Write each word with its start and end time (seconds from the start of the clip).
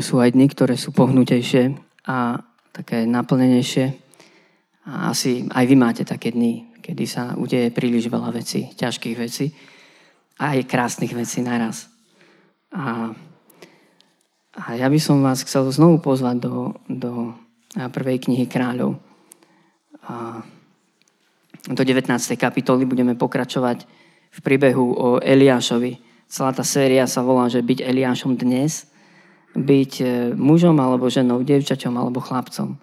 sú 0.00 0.24
aj 0.24 0.32
dny, 0.32 0.46
ktoré 0.48 0.80
sú 0.80 0.96
pohnutejšie 0.96 1.76
a 2.08 2.40
také 2.72 3.04
naplnenejšie. 3.04 3.86
A 4.88 5.12
asi 5.12 5.44
aj 5.52 5.64
vy 5.68 5.76
máte 5.76 6.02
také 6.08 6.32
dny, 6.32 6.80
kedy 6.80 7.04
sa 7.04 7.36
udeje 7.36 7.68
príliš 7.68 8.08
veľa 8.08 8.32
vecí, 8.32 8.72
ťažkých 8.72 9.16
vecí 9.20 9.52
a 10.40 10.56
aj 10.56 10.64
krásnych 10.64 11.12
vecí 11.12 11.44
naraz. 11.44 11.92
A, 12.72 13.12
a 14.56 14.62
ja 14.80 14.88
by 14.88 14.96
som 14.96 15.20
vás 15.20 15.44
chcel 15.44 15.68
znovu 15.68 16.00
pozvať 16.00 16.40
do, 16.40 16.72
do 16.88 17.36
prvej 17.76 18.24
knihy 18.24 18.48
kráľov. 18.48 18.96
A 20.08 20.40
do 21.68 21.82
19. 21.84 22.08
kapitoly 22.40 22.88
budeme 22.88 23.14
pokračovať 23.14 23.84
v 24.32 24.38
príbehu 24.40 24.96
o 24.96 25.08
Eliášovi. 25.20 26.00
Celá 26.26 26.50
tá 26.56 26.64
séria 26.64 27.04
sa 27.04 27.20
volá, 27.20 27.46
že 27.52 27.60
byť 27.60 27.84
Eliášom 27.84 28.40
dnes– 28.40 28.88
byť 29.52 29.92
e, 30.00 30.06
mužom 30.32 30.76
alebo 30.80 31.12
ženou, 31.12 31.44
devčaťom 31.44 31.94
alebo 31.96 32.24
chlapcom, 32.24 32.76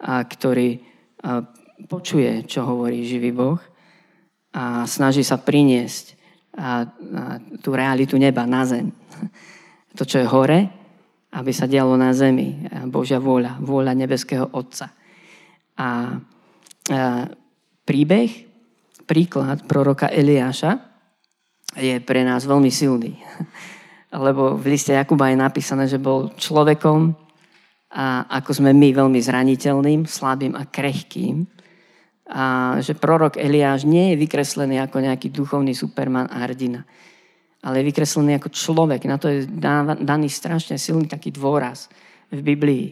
a 0.00 0.24
ktorý 0.24 0.80
a 1.26 1.42
počuje, 1.88 2.44
čo 2.48 2.64
hovorí 2.64 3.04
živý 3.04 3.32
Boh 3.36 3.60
a 4.56 4.88
snaží 4.88 5.20
sa 5.20 5.36
priniesť 5.36 6.16
a, 6.56 6.64
a 6.64 6.72
tú 7.60 7.76
realitu 7.76 8.16
neba 8.16 8.48
na 8.48 8.64
zem. 8.64 8.88
To, 9.96 10.04
čo 10.04 10.20
je 10.20 10.28
hore, 10.28 10.60
aby 11.32 11.52
sa 11.56 11.64
dialo 11.64 11.96
na 11.96 12.12
zemi. 12.12 12.68
Božia 12.88 13.16
vôľa, 13.16 13.60
vôľa 13.64 13.96
nebeského 13.96 14.44
Otca. 14.52 14.92
A, 14.92 15.00
a 15.80 15.88
príbeh, 17.88 18.30
príklad 19.08 19.64
proroka 19.64 20.12
Eliáša 20.12 20.76
je 21.80 21.96
pre 22.04 22.28
nás 22.28 22.44
veľmi 22.44 22.68
silný 22.68 23.16
lebo 24.12 24.54
v 24.54 24.76
liste 24.76 24.94
Jakuba 24.94 25.30
je 25.30 25.38
napísané, 25.38 25.84
že 25.90 25.98
bol 25.98 26.30
človekom 26.38 27.14
a 27.96 28.28
ako 28.42 28.62
sme 28.62 28.70
my 28.76 28.92
veľmi 28.92 29.18
zraniteľným, 29.22 30.04
slabým 30.04 30.54
a 30.54 30.68
krehkým. 30.68 31.46
A 32.26 32.76
že 32.82 32.98
prorok 32.98 33.38
Eliáš 33.38 33.86
nie 33.86 34.10
je 34.12 34.20
vykreslený 34.20 34.82
ako 34.82 34.98
nejaký 34.98 35.30
duchovný 35.30 35.78
superman 35.78 36.26
a 36.26 36.42
hrdina, 36.42 36.82
ale 37.62 37.80
je 37.80 37.88
vykreslený 37.94 38.42
ako 38.42 38.50
človek. 38.50 39.06
Na 39.06 39.14
to 39.14 39.30
je 39.30 39.46
daný 40.02 40.26
strašne 40.26 40.74
silný 40.74 41.06
taký 41.06 41.30
dôraz 41.30 41.86
v 42.34 42.42
Biblii. 42.42 42.86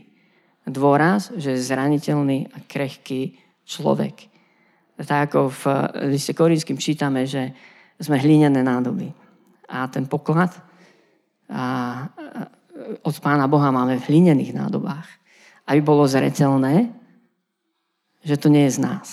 Dôraz, 0.65 1.35
že 1.35 1.59
je 1.59 1.67
zraniteľný 1.67 2.49
a 2.55 2.63
krehký 2.63 3.37
človek. 3.67 4.31
Tak 5.03 5.35
ako 5.35 5.51
v 5.51 5.63
liste 6.15 6.33
Korinským 6.33 6.79
čítame, 6.79 7.27
že 7.27 7.51
sme 7.99 8.23
hlinené 8.23 8.63
nádoby. 8.63 9.11
A 9.67 9.91
ten 9.91 10.07
poklad, 10.07 10.55
od 13.03 13.17
Pána 13.23 13.47
Boha 13.47 13.71
máme 13.71 13.99
v 14.03 14.07
hlinených 14.11 14.55
nádobách. 14.55 15.07
Aby 15.65 15.81
bolo 15.81 16.05
zretelné, 16.05 16.93
že 18.27 18.37
to 18.37 18.53
nie 18.53 18.69
je 18.69 18.77
z 18.77 18.81
nás. 18.83 19.09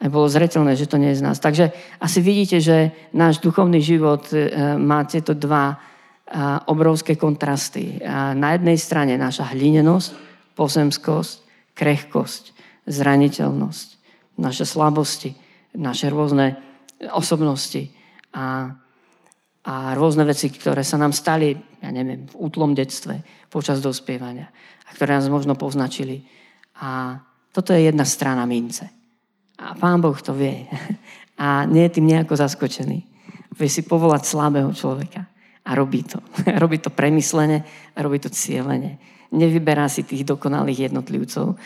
Aby 0.00 0.10
bolo 0.12 0.28
zretelné, 0.30 0.76
že 0.76 0.88
to 0.88 0.96
nie 0.96 1.12
je 1.12 1.20
z 1.20 1.26
nás. 1.26 1.36
Takže 1.42 1.72
asi 2.00 2.18
vidíte, 2.20 2.60
že 2.60 2.94
náš 3.12 3.42
duchovný 3.42 3.80
život 3.80 4.28
e, 4.32 4.48
má 4.78 5.04
tieto 5.04 5.36
dva 5.36 5.74
e, 5.74 5.76
obrovské 6.68 7.16
kontrasty. 7.16 8.00
Na 8.36 8.56
jednej 8.56 8.78
strane 8.80 9.16
naša 9.20 9.52
hlinenosť, 9.52 10.08
pozemskosť, 10.56 11.34
krehkosť, 11.76 12.44
zraniteľnosť, 12.88 13.88
naše 14.40 14.64
slabosti, 14.64 15.36
naše 15.76 16.08
rôzne 16.08 16.56
osobnosti 17.12 17.92
a 18.32 18.72
a 19.66 19.98
rôzne 19.98 20.22
veci, 20.22 20.46
ktoré 20.46 20.86
sa 20.86 20.94
nám 20.94 21.10
stali, 21.10 21.50
ja 21.82 21.90
neviem, 21.90 22.30
v 22.30 22.34
útlom 22.38 22.70
detstve, 22.70 23.18
počas 23.50 23.82
dospievania 23.82 24.46
a 24.86 24.88
ktoré 24.94 25.18
nás 25.18 25.26
možno 25.26 25.58
poznačili. 25.58 26.22
A 26.78 27.18
toto 27.50 27.74
je 27.74 27.90
jedna 27.90 28.06
strana 28.06 28.46
mince. 28.46 28.86
A 29.58 29.74
Pán 29.74 29.98
Boh 29.98 30.14
to 30.22 30.30
vie. 30.38 30.70
A 31.42 31.68
nie 31.68 31.84
je 31.84 32.00
tým 32.00 32.08
nejako 32.08 32.32
zaskočený. 32.38 32.98
Vie 33.60 33.68
si 33.68 33.84
povolať 33.84 34.24
slabého 34.24 34.72
človeka. 34.72 35.26
A 35.66 35.70
robí 35.74 36.06
to. 36.06 36.22
robí 36.62 36.78
to 36.78 36.88
premyslene 36.88 37.60
robí 37.98 38.22
to 38.22 38.30
cieľene. 38.30 38.96
Nevyberá 39.34 39.90
si 39.90 40.06
tých 40.06 40.22
dokonalých 40.22 40.88
jednotlivcov, 40.88 41.58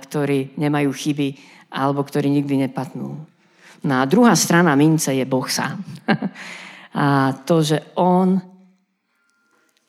ktorí 0.00 0.56
nemajú 0.56 0.90
chyby 0.90 1.28
alebo 1.76 2.00
ktorí 2.00 2.32
nikdy 2.32 2.64
nepatnú. 2.64 3.20
No 3.84 3.94
a 4.00 4.08
druhá 4.08 4.32
strana 4.32 4.72
mince 4.72 5.12
je 5.12 5.28
Boh 5.28 5.44
sám. 5.44 5.84
A 6.94 7.34
to, 7.42 7.58
že 7.62 7.82
On 7.98 8.38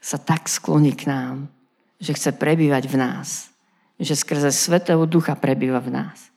sa 0.01 0.17
tak 0.17 0.49
skloní 0.49 0.93
k 0.97 1.09
nám, 1.09 1.49
že 2.01 2.13
chce 2.13 2.33
prebývať 2.33 2.89
v 2.89 2.97
nás. 2.97 3.49
Že 4.01 4.13
skrze 4.15 4.49
Svetého 4.51 5.05
Ducha 5.05 5.37
prebýva 5.37 5.81
v 5.81 5.93
nás. 5.93 6.29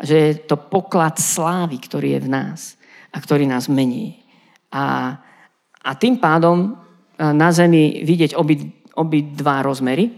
Že 0.00 0.16
je 0.16 0.32
to 0.48 0.56
poklad 0.56 1.16
slávy, 1.16 1.80
ktorý 1.80 2.16
je 2.16 2.20
v 2.24 2.32
nás 2.32 2.60
a 3.12 3.20
ktorý 3.20 3.44
nás 3.48 3.68
mení. 3.68 4.20
A, 4.72 5.16
a 5.84 5.90
tým 5.96 6.16
pádom 6.20 6.76
na 7.18 7.52
zemi 7.52 8.00
vidieť 8.04 8.32
obi, 8.36 8.72
obi 8.96 9.20
dva 9.32 9.60
rozmery. 9.60 10.08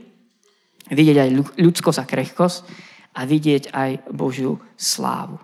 Vidieť 0.84 1.16
aj 1.16 1.30
ľudskosť 1.58 1.98
a 1.98 2.08
krehkosť 2.08 2.58
a 3.14 3.20
vidieť 3.24 3.72
aj 3.72 3.90
Božiu 4.12 4.60
slávu. 4.76 5.40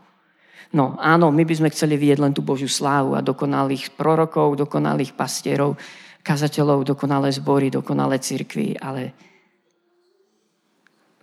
No 0.70 0.94
áno, 1.02 1.34
my 1.34 1.42
by 1.42 1.54
sme 1.58 1.72
chceli 1.74 1.98
vidieť 1.98 2.22
len 2.22 2.30
tú 2.30 2.46
Božiu 2.46 2.70
slávu 2.70 3.18
a 3.18 3.26
dokonalých 3.26 3.98
prorokov, 3.98 4.54
dokonalých 4.54 5.18
pastierov, 5.18 5.74
kazateľov, 6.22 6.86
dokonalé 6.86 7.34
zbory, 7.34 7.74
dokonalé 7.74 8.22
cirkvy, 8.22 8.78
ale 8.78 9.10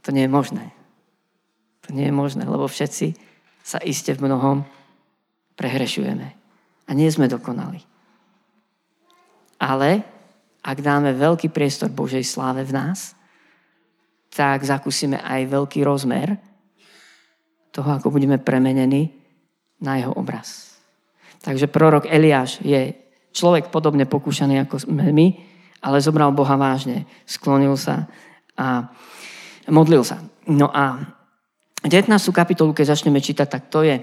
to 0.03 0.11
nie 0.11 0.27
je 0.27 0.31
možné. 0.31 0.65
To 1.87 1.95
nie 1.95 2.11
je 2.11 2.15
možné, 2.15 2.43
lebo 2.43 2.67
všetci 2.67 3.15
sa 3.63 3.79
iste 3.79 4.11
v 4.11 4.27
mnohom 4.27 4.67
prehrešujeme. 5.55 6.27
A 6.87 6.91
nie 6.91 7.07
sme 7.07 7.31
dokonali. 7.31 7.83
Ale 9.59 10.03
ak 10.63 10.77
dáme 10.83 11.15
veľký 11.15 11.51
priestor 11.51 11.87
Božej 11.87 12.27
sláve 12.27 12.67
v 12.67 12.75
nás, 12.75 13.15
tak 14.27 14.61
zakúsime 14.67 15.17
aj 15.23 15.47
veľký 15.47 15.81
rozmer 15.87 16.35
toho, 17.71 17.89
ako 17.95 18.11
budeme 18.11 18.37
premenení 18.37 19.16
na 19.81 20.01
jeho 20.01 20.13
obraz. 20.13 20.77
Takže 21.41 21.69
prorok 21.69 22.09
Eliáš 22.09 22.59
je 22.65 22.93
človek 23.31 23.69
podobne 23.69 24.09
pokúšaný 24.09 24.65
ako 24.65 24.89
my, 24.89 25.27
ale 25.85 26.01
zobral 26.01 26.33
Boha 26.33 26.57
vážne, 26.57 27.05
sklonil 27.29 27.77
sa 27.77 28.09
a 28.57 28.89
modlil 29.69 30.01
sa. 30.01 30.17
No 30.49 30.73
a 30.73 30.97
19. 31.85 32.09
kapitolu, 32.33 32.73
keď 32.73 32.97
začneme 32.97 33.21
čítať, 33.21 33.47
tak 33.47 33.69
to 33.69 33.85
je 33.85 34.01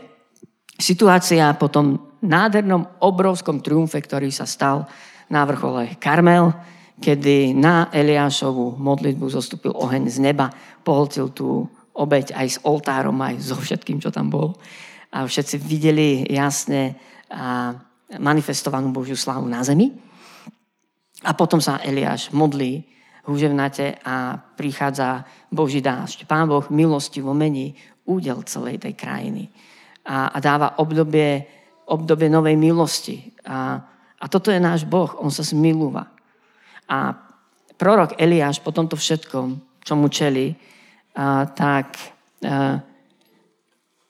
situácia 0.79 1.51
po 1.59 1.67
tom 1.67 2.15
nádhernom, 2.23 3.03
obrovskom 3.03 3.61
triumfe, 3.61 3.99
ktorý 3.99 4.31
sa 4.31 4.47
stal 4.47 4.87
na 5.27 5.43
vrchole 5.43 5.99
Karmel, 5.99 6.55
kedy 7.03 7.53
na 7.59 7.91
Eliášovu 7.91 8.79
modlitbu 8.79 9.27
zostúpil 9.27 9.75
oheň 9.75 10.07
z 10.07 10.23
neba, 10.23 10.55
pohltil 10.87 11.35
tú 11.35 11.67
obeď 11.95 12.39
aj 12.39 12.47
s 12.47 12.59
oltárom, 12.63 13.19
aj 13.19 13.43
so 13.43 13.59
všetkým, 13.59 13.99
čo 13.99 14.15
tam 14.15 14.31
bolo 14.31 14.55
a 15.15 15.23
všetci 15.23 15.63
videli 15.63 16.27
jasne 16.27 16.99
manifestovanú 18.19 18.91
Božiu 18.91 19.15
slávu 19.15 19.47
na 19.47 19.63
zemi. 19.63 19.95
A 21.23 21.33
potom 21.39 21.63
sa 21.63 21.79
Eliáš 21.87 22.35
modlí 22.35 22.83
húževnate 23.25 24.03
a 24.05 24.37
prichádza 24.37 25.25
Boží 25.49 25.81
dážď. 25.81 26.29
Pán 26.29 26.51
Boh 26.51 26.67
milosti 26.69 27.25
vo 27.25 27.33
mení 27.33 27.73
údel 28.05 28.45
celej 28.45 28.85
tej 28.85 28.93
krajiny 28.93 29.49
a, 30.05 30.29
a 30.29 30.39
dáva 30.45 30.77
obdobie, 30.77 31.49
obdobie 31.89 32.29
novej 32.29 32.61
milosti. 32.61 33.33
A, 33.49 33.81
a 34.21 34.25
toto 34.29 34.53
je 34.53 34.61
náš 34.61 34.85
Boh, 34.85 35.09
On 35.17 35.33
sa 35.33 35.41
zmilúva. 35.41 36.13
A 36.85 37.17
prorok 37.81 38.21
Eliáš 38.21 38.61
po 38.61 38.77
tomto 38.77 39.01
všetkom, 39.01 39.81
čo 39.81 39.93
mu 39.97 40.13
čeli, 40.13 40.53
a, 41.17 41.49
tak 41.49 41.97
a, 42.45 42.85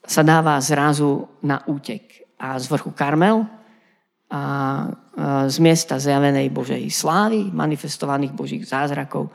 sa 0.05 0.23
dáva 0.23 0.61
zrazu 0.61 1.25
na 1.41 1.65
útek. 1.67 2.29
A 2.39 2.61
z 2.61 2.69
vrchu 2.69 2.93
Karmel 2.93 3.49
a 4.29 4.43
z 5.47 5.57
miesta 5.63 5.97
zjavenej 5.97 6.51
Božej 6.51 6.91
slávy, 6.91 7.49
manifestovaných 7.55 8.35
Božích 8.35 8.65
zázrakov 8.67 9.31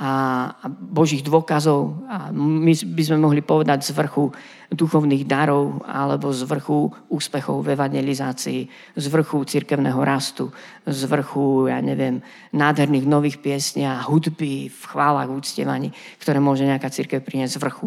a 0.00 0.48
Božích 0.72 1.20
dôkazov. 1.20 2.08
A 2.08 2.32
my 2.32 2.72
by 2.72 3.02
sme 3.04 3.20
mohli 3.20 3.44
povedať 3.44 3.84
z 3.84 3.92
vrchu 3.92 4.32
duchovných 4.72 5.28
darov 5.28 5.84
alebo 5.84 6.32
z 6.32 6.48
vrchu 6.48 6.88
úspechov 7.12 7.60
v 7.60 7.76
evangelizácii, 7.76 8.60
z 8.96 9.06
vrchu 9.12 9.44
cirkevného 9.44 10.00
rastu, 10.00 10.48
z 10.88 11.04
vrchu, 11.04 11.68
ja 11.68 11.84
neviem, 11.84 12.24
nádherných 12.56 13.04
nových 13.04 13.44
piesní 13.44 13.84
a 13.84 14.00
hudby 14.00 14.72
v 14.72 14.82
chválach, 14.88 15.28
úctievaní, 15.28 15.92
ktoré 16.16 16.40
môže 16.40 16.64
nejaká 16.64 16.88
cirkev 16.88 17.20
priniesť 17.20 17.60
z 17.60 17.62
vrchu. 17.62 17.86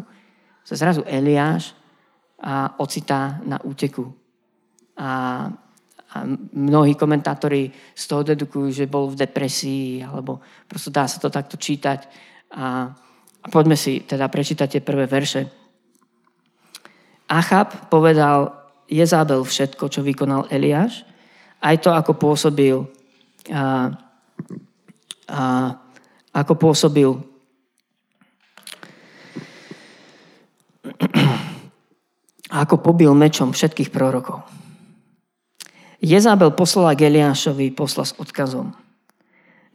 Zrazu 0.70 1.02
Eliáš 1.10 1.74
a 2.44 2.76
ocitá 2.84 3.40
na 3.48 3.56
úteku. 3.64 4.12
A, 5.00 5.48
a 6.12 6.16
mnohí 6.54 7.00
komentátori 7.00 7.72
z 7.96 8.04
toho 8.04 8.22
dedukujú, 8.28 8.68
že 8.70 8.92
bol 8.92 9.08
v 9.08 9.24
depresii, 9.24 10.04
alebo 10.04 10.44
prosto 10.68 10.92
dá 10.92 11.08
sa 11.08 11.24
to 11.24 11.32
takto 11.32 11.56
čítať. 11.56 12.00
A, 12.54 12.92
a 13.40 13.48
poďme 13.48 13.80
si 13.80 14.04
teda 14.04 14.28
prečítať 14.28 14.68
tie 14.68 14.82
prvé 14.84 15.08
verše. 15.08 15.48
Achab 17.32 17.88
povedal 17.88 18.52
Jezábel 18.92 19.48
všetko, 19.48 19.88
čo 19.88 20.04
vykonal 20.04 20.52
Eliáš, 20.52 21.08
aj 21.64 21.76
to, 21.80 21.90
ako 21.96 22.20
pôsobil 22.20 22.84
a, 23.48 23.96
a, 25.32 25.42
ako 26.36 26.54
pôsobil 26.60 27.10
ako 32.54 32.78
pobil 32.78 33.10
mečom 33.18 33.50
všetkých 33.50 33.90
prorokov. 33.90 34.46
Jezabel 36.04 36.54
poslala 36.54 36.94
k 36.94 37.10
Eliášovi 37.10 37.74
posla 37.74 38.06
s 38.06 38.14
odkazom. 38.20 38.76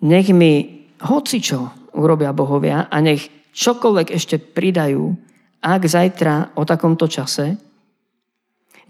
Nech 0.06 0.30
mi 0.30 0.86
hocičo 1.02 1.90
urobia 1.98 2.30
bohovia 2.30 2.86
a 2.86 2.96
nech 3.02 3.26
čokoľvek 3.50 4.14
ešte 4.14 4.38
pridajú, 4.38 5.10
ak 5.58 5.82
zajtra 5.82 6.54
o 6.54 6.62
takomto 6.62 7.10
čase 7.10 7.58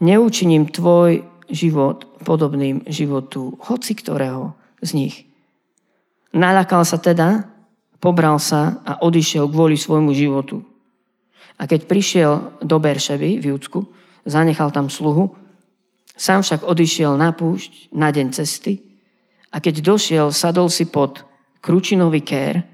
neučiním 0.05 0.69
tvoj 0.69 1.25
život 1.49 2.05
podobným 2.21 2.85
životu 2.85 3.57
hoci 3.65 3.97
ktorého 3.97 4.53
z 4.85 4.91
nich. 4.93 5.17
Naľakal 6.37 6.85
sa 6.85 7.01
teda, 7.01 7.49
pobral 8.05 8.37
sa 8.37 8.85
a 8.85 9.01
odišiel 9.01 9.49
kvôli 9.49 9.81
svojmu 9.81 10.13
životu. 10.13 10.61
A 11.59 11.67
keď 11.67 11.91
prišiel 11.91 12.63
do 12.63 12.79
Berševy 12.79 13.43
v 13.43 13.55
Júdsku, 13.55 13.83
zanechal 14.23 14.71
tam 14.71 14.87
sluhu, 14.87 15.35
Sám 16.19 16.43
však 16.43 16.67
odišiel 16.67 17.15
na 17.15 17.31
púšť 17.31 17.95
na 17.95 18.11
deň 18.11 18.35
cesty 18.35 18.83
a 19.55 19.63
keď 19.63 19.87
došiel, 19.87 20.35
sadol 20.35 20.67
si 20.67 20.91
pod 20.91 21.23
kručinový 21.63 22.27
kér 22.27 22.67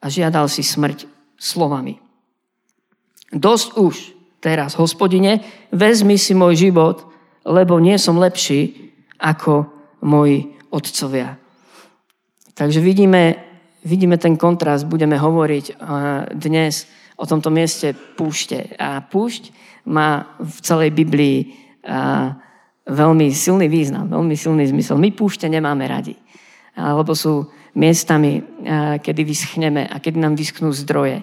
a 0.00 0.08
žiadal 0.08 0.48
si 0.48 0.64
smrť 0.64 1.04
slovami. 1.36 2.00
Dosť 3.36 3.68
už 3.76 3.94
teraz, 4.40 4.80
hospodine, 4.80 5.44
vezmi 5.68 6.16
si 6.16 6.32
môj 6.32 6.72
život, 6.72 7.04
lebo 7.44 7.76
nie 7.76 8.00
som 8.00 8.16
lepší 8.16 8.96
ako 9.20 9.68
moji 10.00 10.56
otcovia. 10.72 11.36
Takže 12.56 12.80
vidíme, 12.80 13.36
vidíme 13.84 14.16
ten 14.16 14.40
kontrast, 14.40 14.88
budeme 14.88 15.20
hovoriť 15.20 15.76
dnes 16.32 16.88
o 17.20 17.24
tomto 17.28 17.52
mieste 17.52 17.92
púšte. 17.92 18.72
A 18.80 19.04
púšť 19.04 19.52
má 19.84 20.24
v 20.40 20.56
celej 20.64 20.96
Biblii 20.96 21.52
veľmi 22.88 23.26
silný 23.36 23.68
význam, 23.68 24.08
veľmi 24.08 24.32
silný 24.32 24.64
zmysel. 24.72 24.96
My 24.96 25.12
púšte 25.12 25.44
nemáme 25.52 25.84
radi, 25.84 26.16
lebo 26.72 27.12
sú 27.12 27.52
miestami, 27.76 28.40
kedy 29.04 29.20
vyschneme 29.20 29.84
a 29.84 30.00
kedy 30.00 30.16
nám 30.16 30.34
vyschnú 30.34 30.72
zdroje. 30.72 31.22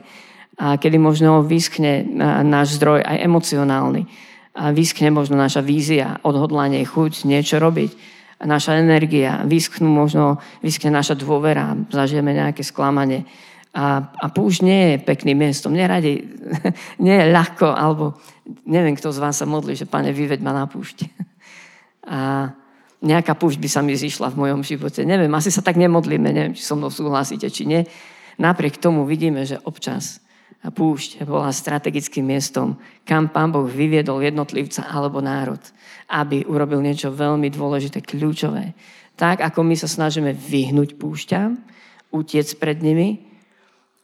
A 0.58 0.78
kedy 0.82 0.98
možno 0.98 1.46
vyschne 1.46 2.02
náš 2.46 2.82
zdroj 2.82 3.06
aj 3.06 3.18
emocionálny. 3.22 4.10
A 4.58 4.74
vyschne 4.74 5.14
možno 5.14 5.38
naša 5.38 5.62
vízia, 5.62 6.18
odhodlanie, 6.26 6.82
chuť 6.82 7.30
niečo 7.30 7.62
robiť. 7.62 7.94
A 8.42 8.50
naša 8.50 8.82
energia, 8.82 9.46
vyschnú 9.46 9.86
možno, 9.86 10.42
vyschne 10.66 10.90
naša 10.90 11.14
dôvera, 11.14 11.78
zažijeme 11.94 12.34
nejaké 12.34 12.66
sklamanie. 12.66 13.26
A, 13.78 14.10
a 14.10 14.26
púšť 14.34 14.66
nie 14.66 14.82
je 14.90 15.06
pekným 15.06 15.38
miestom. 15.38 15.78
Neradi, 15.78 16.26
nie 17.06 17.14
je 17.14 17.26
ľahko, 17.30 17.70
alebo 17.70 18.18
neviem, 18.66 18.98
kto 18.98 19.14
z 19.14 19.22
vás 19.22 19.38
sa 19.38 19.46
modlí, 19.46 19.78
že 19.78 19.86
pane, 19.86 20.10
vyveď 20.10 20.42
ma 20.42 20.58
na 20.58 20.66
púšť 20.66 21.06
a 22.08 22.50
nejaká 23.04 23.36
púšť 23.36 23.60
by 23.60 23.70
sa 23.70 23.84
mi 23.84 23.94
zišla 23.94 24.34
v 24.34 24.40
mojom 24.48 24.64
živote. 24.64 25.04
Neviem, 25.04 25.30
asi 25.36 25.52
sa 25.52 25.62
tak 25.62 25.76
nemodlíme, 25.76 26.32
neviem, 26.32 26.56
či 26.56 26.64
so 26.64 26.80
mnou 26.80 26.90
súhlasíte, 26.90 27.46
či 27.52 27.68
nie. 27.68 27.84
Napriek 28.40 28.80
tomu 28.80 29.04
vidíme, 29.04 29.44
že 29.44 29.60
občas 29.68 30.24
púšť 30.64 31.22
bola 31.28 31.54
strategickým 31.54 32.26
miestom, 32.26 32.82
kam 33.06 33.30
pán 33.30 33.54
Boh 33.54 33.70
vyviedol 33.70 34.26
jednotlivca 34.26 34.90
alebo 34.90 35.22
národ, 35.22 35.62
aby 36.10 36.48
urobil 36.50 36.82
niečo 36.82 37.14
veľmi 37.14 37.54
dôležité, 37.54 38.02
kľúčové. 38.02 38.74
Tak, 39.14 39.46
ako 39.46 39.62
my 39.62 39.76
sa 39.78 39.86
snažíme 39.86 40.34
vyhnúť 40.34 40.98
púšťam, 40.98 41.60
utiec 42.10 42.48
pred 42.58 42.82
nimi, 42.82 43.27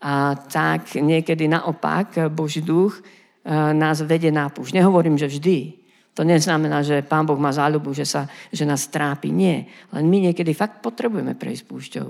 a 0.03 0.35
tak 0.35 1.00
niekedy 1.00 1.47
naopak 1.47 2.27
Boží 2.27 2.59
duch 2.59 3.00
eh, 3.00 3.71
nás 3.71 4.03
vedie 4.03 4.35
na 4.35 4.51
púšť. 4.51 4.75
Nehovorím, 4.75 5.15
že 5.15 5.31
vždy, 5.31 5.83
to 6.13 6.21
neznamená, 6.21 6.85
že 6.85 7.01
Pán 7.01 7.25
Boh 7.25 7.39
má 7.41 7.50
záľubu, 7.50 7.89
že, 7.97 8.05
sa, 8.05 8.29
že 8.53 8.69
nás 8.69 8.85
trápi. 8.85 9.33
Nie. 9.33 9.65
Len 9.89 10.05
my 10.05 10.29
niekedy 10.29 10.53
fakt 10.53 10.85
potrebujeme 10.85 11.33
prejsť 11.33 11.63
púšťou. 11.65 12.07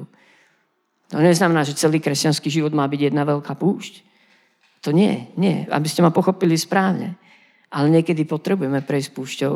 To 1.16 1.18
neznamená, 1.24 1.64
že 1.64 1.80
celý 1.80 2.04
kresťanský 2.04 2.52
život 2.52 2.76
má 2.76 2.84
byť 2.84 3.00
jedna 3.00 3.24
veľká 3.24 3.56
púšť. 3.56 4.04
To 4.84 4.92
nie, 4.92 5.32
nie. 5.40 5.64
Aby 5.72 5.88
ste 5.88 6.04
ma 6.04 6.12
pochopili 6.12 6.60
správne. 6.60 7.16
Ale 7.72 7.88
niekedy 7.88 8.28
potrebujeme 8.28 8.84
prejsť 8.84 9.10
púšťou, 9.16 9.56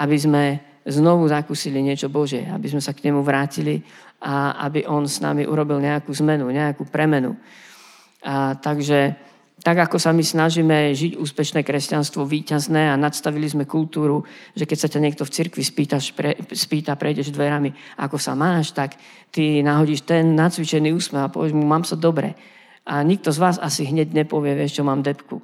aby 0.00 0.16
sme 0.16 0.42
znovu 0.84 1.28
zakúsili 1.28 1.80
niečo 1.80 2.12
Bože, 2.12 2.44
aby 2.44 2.68
sme 2.68 2.80
sa 2.84 2.92
k 2.92 3.08
nemu 3.08 3.24
vrátili 3.24 3.80
a 4.20 4.64
aby 4.68 4.84
on 4.84 5.08
s 5.08 5.20
nami 5.20 5.48
urobil 5.48 5.80
nejakú 5.80 6.12
zmenu, 6.24 6.48
nejakú 6.52 6.88
premenu. 6.88 7.36
A, 8.24 8.56
takže 8.56 9.16
tak 9.64 9.80
ako 9.80 9.96
sa 9.96 10.12
my 10.12 10.20
snažíme 10.20 10.92
žiť 10.92 11.16
úspešné 11.16 11.64
kresťanstvo, 11.64 12.28
výťazné 12.28 12.92
a 12.92 13.00
nadstavili 13.00 13.48
sme 13.48 13.64
kultúru, 13.64 14.26
že 14.52 14.68
keď 14.68 14.78
sa 14.80 14.88
ťa 14.92 15.00
niekto 15.00 15.22
v 15.24 15.32
cirkvi 15.32 15.64
spýtaš, 15.64 16.12
pre, 16.12 16.36
spýta, 16.52 17.00
prejdeš 17.00 17.32
dverami, 17.32 17.72
ako 17.96 18.20
sa 18.20 18.36
máš, 18.36 18.76
tak 18.76 19.00
ty 19.32 19.64
nahodíš 19.64 20.04
ten 20.04 20.36
nacvičený 20.36 20.92
úsmev 20.92 21.28
a 21.28 21.32
povieš 21.32 21.56
mu, 21.56 21.64
mám 21.64 21.88
sa 21.88 21.96
dobre. 21.96 22.36
A 22.84 23.00
nikto 23.00 23.32
z 23.32 23.40
vás 23.40 23.56
asi 23.56 23.88
hneď 23.88 24.12
nepovie, 24.12 24.52
vieš, 24.52 24.76
čo 24.80 24.84
mám 24.84 25.00
depku. 25.00 25.40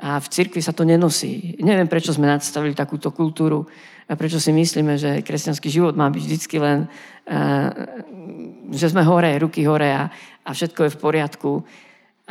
A 0.00 0.16
v 0.16 0.26
cirkvi 0.32 0.64
sa 0.64 0.72
to 0.72 0.88
nenosí. 0.88 1.58
Neviem, 1.60 1.90
prečo 1.90 2.16
sme 2.16 2.30
nadstavili 2.30 2.72
takúto 2.72 3.12
kultúru 3.12 3.68
a 4.08 4.16
prečo 4.16 4.40
si 4.40 4.50
myslíme, 4.50 4.96
že 4.96 5.20
kresťanský 5.20 5.68
život 5.68 5.94
má 5.94 6.08
byť 6.08 6.22
vždycky 6.24 6.56
len, 6.56 6.88
uh, 6.88 7.68
že 8.72 8.88
sme 8.88 9.04
hore, 9.04 9.36
ruky 9.36 9.62
hore 9.68 9.92
a, 9.92 10.08
a 10.42 10.50
všetko 10.50 10.88
je 10.88 10.94
v 10.96 11.00
poriadku. 11.00 11.52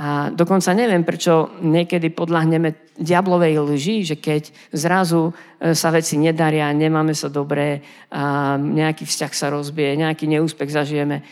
A 0.01 0.31
dokonca 0.31 0.71
neviem, 0.73 1.03
prečo 1.03 1.51
niekedy 1.61 2.15
podľahneme 2.15 2.95
diablovej 2.95 3.59
lži, 3.59 3.97
že 4.07 4.15
keď 4.17 4.49
zrazu 4.71 5.29
e, 5.59 5.75
sa 5.75 5.91
veci 5.91 6.15
nedaria, 6.15 6.71
nemáme 6.71 7.11
sa 7.11 7.27
dobré, 7.27 7.83
a 8.07 8.55
nejaký 8.55 9.03
vzťah 9.03 9.31
sa 9.35 9.51
rozbije, 9.51 9.99
nejaký 9.99 10.31
neúspech 10.31 10.71
zažijeme. 10.71 11.21
E, 11.21 11.23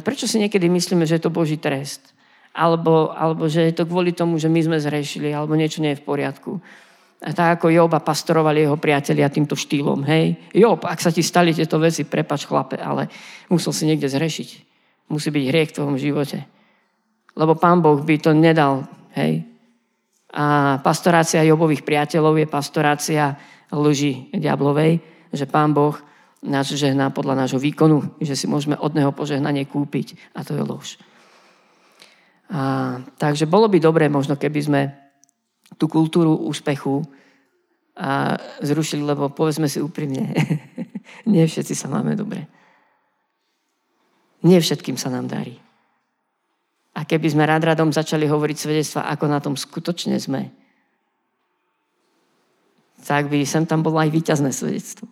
prečo 0.00 0.30
si 0.30 0.38
niekedy 0.38 0.70
myslíme, 0.70 1.02
že 1.02 1.18
je 1.18 1.24
to 1.26 1.34
Boží 1.34 1.58
trest? 1.58 2.14
Alebo, 2.50 3.14
alebo 3.14 3.46
že 3.46 3.70
je 3.70 3.74
to 3.78 3.86
kvôli 3.86 4.10
tomu, 4.10 4.36
že 4.36 4.50
my 4.50 4.60
sme 4.60 4.78
zrešili, 4.82 5.30
alebo 5.30 5.54
niečo 5.54 5.78
nie 5.78 5.94
je 5.94 6.00
v 6.02 6.06
poriadku. 6.06 6.58
A 7.20 7.36
tak 7.36 7.60
ako 7.60 7.68
Joba 7.68 8.00
pastorovali 8.00 8.64
jeho 8.64 8.80
priatelia 8.80 9.28
týmto 9.28 9.52
štýlom. 9.52 10.08
Hej, 10.08 10.40
Job, 10.56 10.80
ak 10.88 11.04
sa 11.04 11.12
ti 11.12 11.20
stali 11.20 11.52
tieto 11.52 11.76
veci, 11.76 12.08
prepač 12.08 12.48
chlape, 12.48 12.80
ale 12.80 13.12
musel 13.52 13.76
si 13.76 13.84
niekde 13.84 14.08
zrešiť. 14.08 14.48
Musí 15.12 15.28
byť 15.28 15.44
hriech 15.52 15.70
v 15.70 15.76
tvojom 15.76 15.96
živote. 16.00 16.38
Lebo 17.36 17.52
pán 17.60 17.84
Boh 17.84 18.00
by 18.00 18.16
to 18.16 18.32
nedal. 18.32 18.88
Hej? 19.12 19.44
A 20.32 20.78
pastorácia 20.80 21.44
Jobových 21.44 21.84
priateľov 21.84 22.40
je 22.40 22.46
pastorácia 22.48 23.36
lži 23.68 24.32
diablovej, 24.32 25.02
že 25.34 25.44
pán 25.44 25.76
Boh 25.76 25.98
nás 26.40 26.72
žehná 26.72 27.12
podľa 27.12 27.44
nášho 27.44 27.60
výkonu, 27.60 28.16
že 28.16 28.32
si 28.32 28.48
môžeme 28.48 28.80
od 28.80 28.96
neho 28.96 29.12
požehnanie 29.12 29.68
kúpiť. 29.68 30.16
A 30.32 30.40
to 30.40 30.56
je 30.56 30.64
lož. 30.64 30.96
A, 32.50 32.98
takže 33.14 33.46
bolo 33.46 33.70
by 33.70 33.78
dobré 33.78 34.10
možno, 34.10 34.34
keby 34.34 34.60
sme 34.60 34.80
tú 35.78 35.86
kultúru 35.86 36.34
úspechu 36.34 37.06
a 37.94 38.34
zrušili, 38.58 39.06
lebo 39.06 39.30
povedzme 39.30 39.70
si 39.70 39.78
úprimne, 39.78 40.34
nie 41.30 41.44
všetci 41.46 41.74
sa 41.78 41.86
máme 41.86 42.18
dobre. 42.18 42.50
Nie 44.42 44.58
všetkým 44.58 44.98
sa 44.98 45.12
nám 45.12 45.30
darí. 45.30 45.54
A 46.96 47.06
keby 47.06 47.30
sme 47.30 47.46
rád 47.46 47.70
radom 47.70 47.94
začali 47.94 48.26
hovoriť 48.26 48.56
svedectva, 48.56 49.06
ako 49.14 49.24
na 49.30 49.38
tom 49.38 49.54
skutočne 49.54 50.18
sme, 50.18 50.50
tak 53.04 53.30
by 53.30 53.46
sem 53.46 53.64
tam 53.64 53.80
bolo 53.80 54.00
aj 54.02 54.10
víťazné 54.10 54.50
svedectvo. 54.50 55.06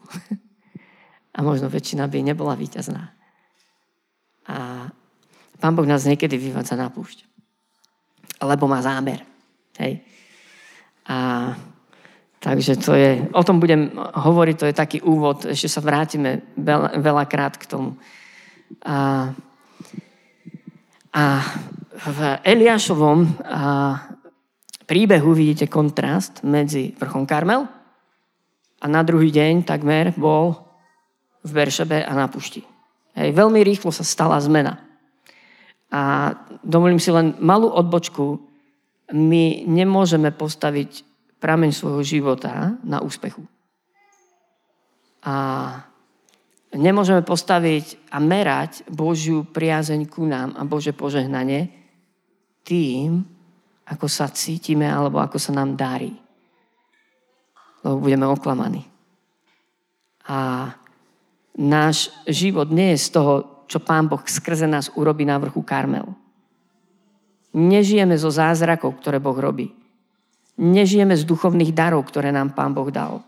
A 1.36 1.44
možno 1.44 1.70
väčšina 1.70 2.10
by 2.10 2.18
nebola 2.18 2.58
víťazná. 2.58 3.14
A 4.48 4.90
Pán 5.58 5.74
Boh 5.74 5.86
nás 5.86 6.06
niekedy 6.06 6.38
vyvádza 6.38 6.78
na 6.78 6.90
púšť. 6.90 7.26
Lebo 8.42 8.70
má 8.70 8.78
zámer. 8.82 9.26
Hej. 9.78 10.02
A 11.10 11.50
takže 12.38 12.78
to 12.78 12.94
je, 12.94 13.26
o 13.34 13.42
tom 13.42 13.58
budem 13.58 13.90
hovoriť, 13.98 14.56
to 14.58 14.68
je 14.70 14.74
taký 14.74 14.98
úvod, 15.02 15.42
ešte 15.50 15.66
sa 15.66 15.82
vrátime 15.82 16.54
veľa, 16.54 17.02
veľakrát 17.02 17.58
k 17.58 17.66
tomu. 17.66 17.98
A 18.86 19.30
a 21.18 21.40
v 21.98 22.18
Eliášovom 22.44 23.26
príbehu 24.86 25.30
vidíte 25.32 25.66
kontrast 25.66 26.44
medzi 26.44 26.94
vrchom 26.94 27.26
Karmel 27.26 27.66
a 28.78 28.86
na 28.86 29.02
druhý 29.02 29.32
deň 29.32 29.66
takmer 29.66 30.14
bol 30.14 30.54
v 31.42 31.50
Beršebe 31.50 32.04
a 32.04 32.12
na 32.12 32.28
pušti. 32.28 32.62
Hej, 33.18 33.34
veľmi 33.34 33.60
rýchlo 33.64 33.90
sa 33.90 34.06
stala 34.06 34.38
zmena. 34.38 34.78
A 35.88 36.34
dovolím 36.60 37.00
si 37.00 37.08
len 37.08 37.36
malú 37.40 37.72
odbočku. 37.72 38.44
My 39.16 39.64
nemôžeme 39.64 40.28
postaviť 40.32 41.04
prameň 41.40 41.70
svojho 41.72 42.02
života 42.04 42.76
na 42.84 43.00
úspechu. 43.00 43.40
A 45.24 45.34
nemôžeme 46.76 47.24
postaviť 47.24 48.12
a 48.12 48.20
merať 48.20 48.84
Božiu 48.92 49.48
priazeň 49.48 50.00
ku 50.06 50.28
nám 50.28 50.52
a 50.60 50.68
Bože 50.68 50.92
požehnanie 50.92 51.72
tým, 52.68 53.24
ako 53.88 54.06
sa 54.06 54.28
cítime 54.28 54.84
alebo 54.84 55.16
ako 55.16 55.40
sa 55.40 55.56
nám 55.56 55.72
darí. 55.72 56.12
Lebo 57.80 58.04
budeme 58.04 58.28
oklamaní. 58.28 58.84
A 60.28 60.68
náš 61.56 62.12
život 62.28 62.68
nie 62.68 62.92
je 62.92 62.98
z 63.00 63.08
toho, 63.16 63.57
čo 63.68 63.78
Pán 63.78 64.08
Boh 64.08 64.24
skrze 64.24 64.64
nás 64.64 64.88
urobí 64.96 65.28
na 65.28 65.36
vrchu 65.36 65.60
Karmel. 65.60 66.08
Nežijeme 67.52 68.16
zo 68.16 68.32
zázrakov, 68.32 68.96
ktoré 68.98 69.20
Boh 69.20 69.36
robí. 69.36 69.68
Nežijeme 70.58 71.14
z 71.14 71.22
duchovných 71.28 71.76
darov, 71.76 72.08
ktoré 72.08 72.32
nám 72.32 72.56
Pán 72.56 72.72
Boh 72.72 72.88
dal 72.88 73.22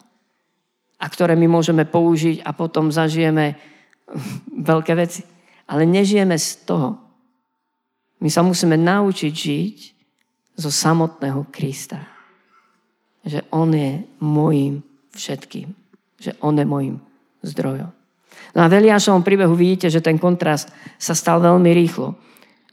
a 1.00 1.06
ktoré 1.09 1.32
my 1.32 1.49
môžeme 1.49 1.88
použiť 1.88 2.44
a 2.44 2.52
potom 2.52 2.92
zažijeme 2.92 3.56
veľké 4.73 4.92
veci. 4.97 5.25
Ale 5.70 5.87
nežijeme 5.87 6.35
z 6.37 6.66
toho. 6.66 6.99
My 8.20 8.28
sa 8.28 8.44
musíme 8.44 8.76
naučiť 8.76 9.32
žiť 9.32 9.76
zo 10.61 10.68
samotného 10.68 11.49
Krista. 11.49 12.04
Že 13.25 13.49
On 13.54 13.70
je 13.73 14.04
môjim 14.20 14.85
všetkým. 15.16 15.73
Že 16.20 16.37
On 16.44 16.52
je 16.52 16.66
môjim 16.68 16.97
zdrojom. 17.40 18.00
No 18.55 18.67
a 18.67 18.71
v 18.71 18.83
Eliášovom 18.83 19.23
príbehu 19.23 19.55
vidíte, 19.55 19.87
že 19.91 20.03
ten 20.03 20.19
kontrast 20.19 20.71
sa 20.99 21.15
stal 21.15 21.39
veľmi 21.39 21.71
rýchlo. 21.71 22.19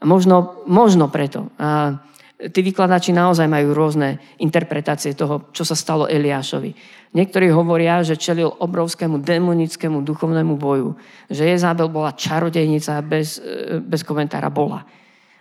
Možno, 0.02 0.62
možno 0.66 1.10
preto. 1.10 1.50
A 1.58 1.98
tí 2.38 2.62
vykladači 2.62 3.10
naozaj 3.10 3.50
majú 3.50 3.74
rôzne 3.74 4.22
interpretácie 4.38 5.18
toho, 5.18 5.50
čo 5.50 5.66
sa 5.66 5.74
stalo 5.74 6.06
Eliášovi. 6.06 6.70
Niektorí 7.18 7.50
hovoria, 7.50 8.06
že 8.06 8.14
čelil 8.14 8.46
obrovskému 8.46 9.18
demonickému 9.18 10.06
duchovnému 10.06 10.54
boju. 10.54 10.94
Že 11.26 11.50
Jezabel 11.56 11.90
bola 11.90 12.14
čarodejnica 12.14 13.02
bez, 13.02 13.42
e, 13.42 13.82
bez 13.82 14.06
komentára 14.06 14.52
bola. 14.54 14.86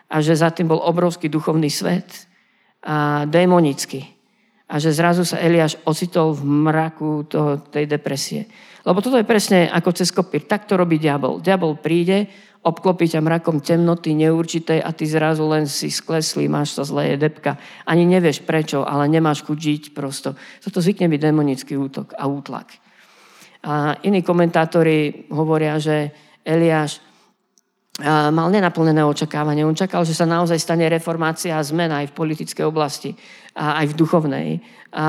A 0.09 0.23
že 0.23 0.33
za 0.33 0.49
tým 0.49 0.71
bol 0.71 0.81
obrovský 0.81 1.29
duchovný 1.29 1.69
svet 1.69 2.25
a 2.81 3.27
démonický. 3.29 4.16
A 4.67 4.83
že 4.83 4.91
zrazu 4.91 5.23
sa 5.23 5.39
Eliáš 5.39 5.79
ocitol 5.87 6.35
v 6.35 6.43
mraku 6.43 7.23
toho, 7.23 7.63
tej 7.71 7.87
depresie. 7.87 8.51
Lebo 8.83 8.99
toto 8.99 9.15
je 9.15 9.27
presne 9.27 9.71
ako 9.71 9.89
cez 9.95 10.11
kopír. 10.11 10.43
Tak 10.43 10.67
to 10.67 10.75
robí 10.75 10.99
diabol. 10.99 11.39
Diabol 11.39 11.79
príde, 11.79 12.27
obklopí 12.67 13.07
ťa 13.07 13.23
mrakom 13.23 13.63
temnoty 13.63 14.11
neurčitej 14.11 14.83
a 14.83 14.91
ty 14.91 15.07
zrazu 15.07 15.47
len 15.47 15.71
si 15.71 15.87
skleslý, 15.87 16.51
máš 16.51 16.75
sa 16.75 16.83
zlé, 16.83 17.15
je 17.15 17.31
depka. 17.31 17.55
Ani 17.87 18.03
nevieš 18.03 18.43
prečo, 18.43 18.83
ale 18.83 19.07
nemáš 19.07 19.47
chuť 19.47 19.57
žiť 19.57 19.83
prosto. 19.95 20.35
Toto 20.59 20.83
zvykne 20.83 21.07
byť 21.07 21.21
demonický 21.23 21.79
útok 21.79 22.11
a 22.19 22.27
útlak. 22.27 22.75
A 23.63 23.95
iní 24.03 24.19
komentátori 24.19 25.31
hovoria, 25.31 25.79
že 25.79 26.11
Eliáš 26.43 27.03
mal 28.05 28.53
nenaplnené 28.53 29.01
očakávanie. 29.01 29.65
On 29.65 29.73
čakal, 29.73 30.05
že 30.05 30.13
sa 30.13 30.29
naozaj 30.29 30.61
stane 30.61 30.85
reformácia 30.85 31.57
a 31.57 31.65
zmena 31.65 32.05
aj 32.05 32.13
v 32.13 32.17
politickej 32.17 32.65
oblasti 32.65 33.17
a 33.57 33.81
aj 33.81 33.89
v 33.89 33.97
duchovnej, 33.97 34.49
a 34.93 35.05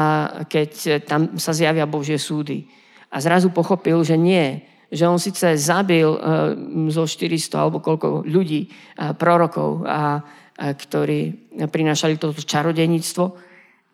keď 0.48 1.04
tam 1.04 1.36
sa 1.36 1.52
zjavia 1.52 1.84
Božie 1.84 2.16
súdy. 2.16 2.64
A 3.12 3.20
zrazu 3.20 3.52
pochopil, 3.52 4.00
že 4.04 4.16
nie, 4.16 4.64
že 4.88 5.04
on 5.04 5.20
síce 5.20 5.44
zabil 5.60 6.08
uh, 6.08 6.56
zo 6.88 7.04
400 7.04 7.60
alebo 7.60 7.84
koľko 7.84 8.24
ľudí, 8.24 8.68
uh, 8.68 9.12
prorokov, 9.12 9.84
a, 9.84 9.92
a, 9.92 10.72
ktorí 10.72 11.52
prinášali 11.68 12.16
toto 12.16 12.40
čarodejníctvo, 12.40 13.24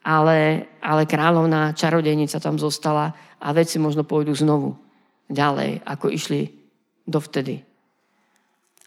ale, 0.06 0.70
ale 0.78 1.02
kráľovná 1.10 1.74
čarodejnica 1.74 2.38
tam 2.38 2.62
zostala 2.62 3.10
a 3.42 3.48
veci 3.50 3.82
možno 3.82 4.06
pôjdu 4.06 4.38
znovu 4.38 4.78
ďalej, 5.26 5.82
ako 5.82 6.06
išli 6.14 6.40
dovtedy. 7.04 7.73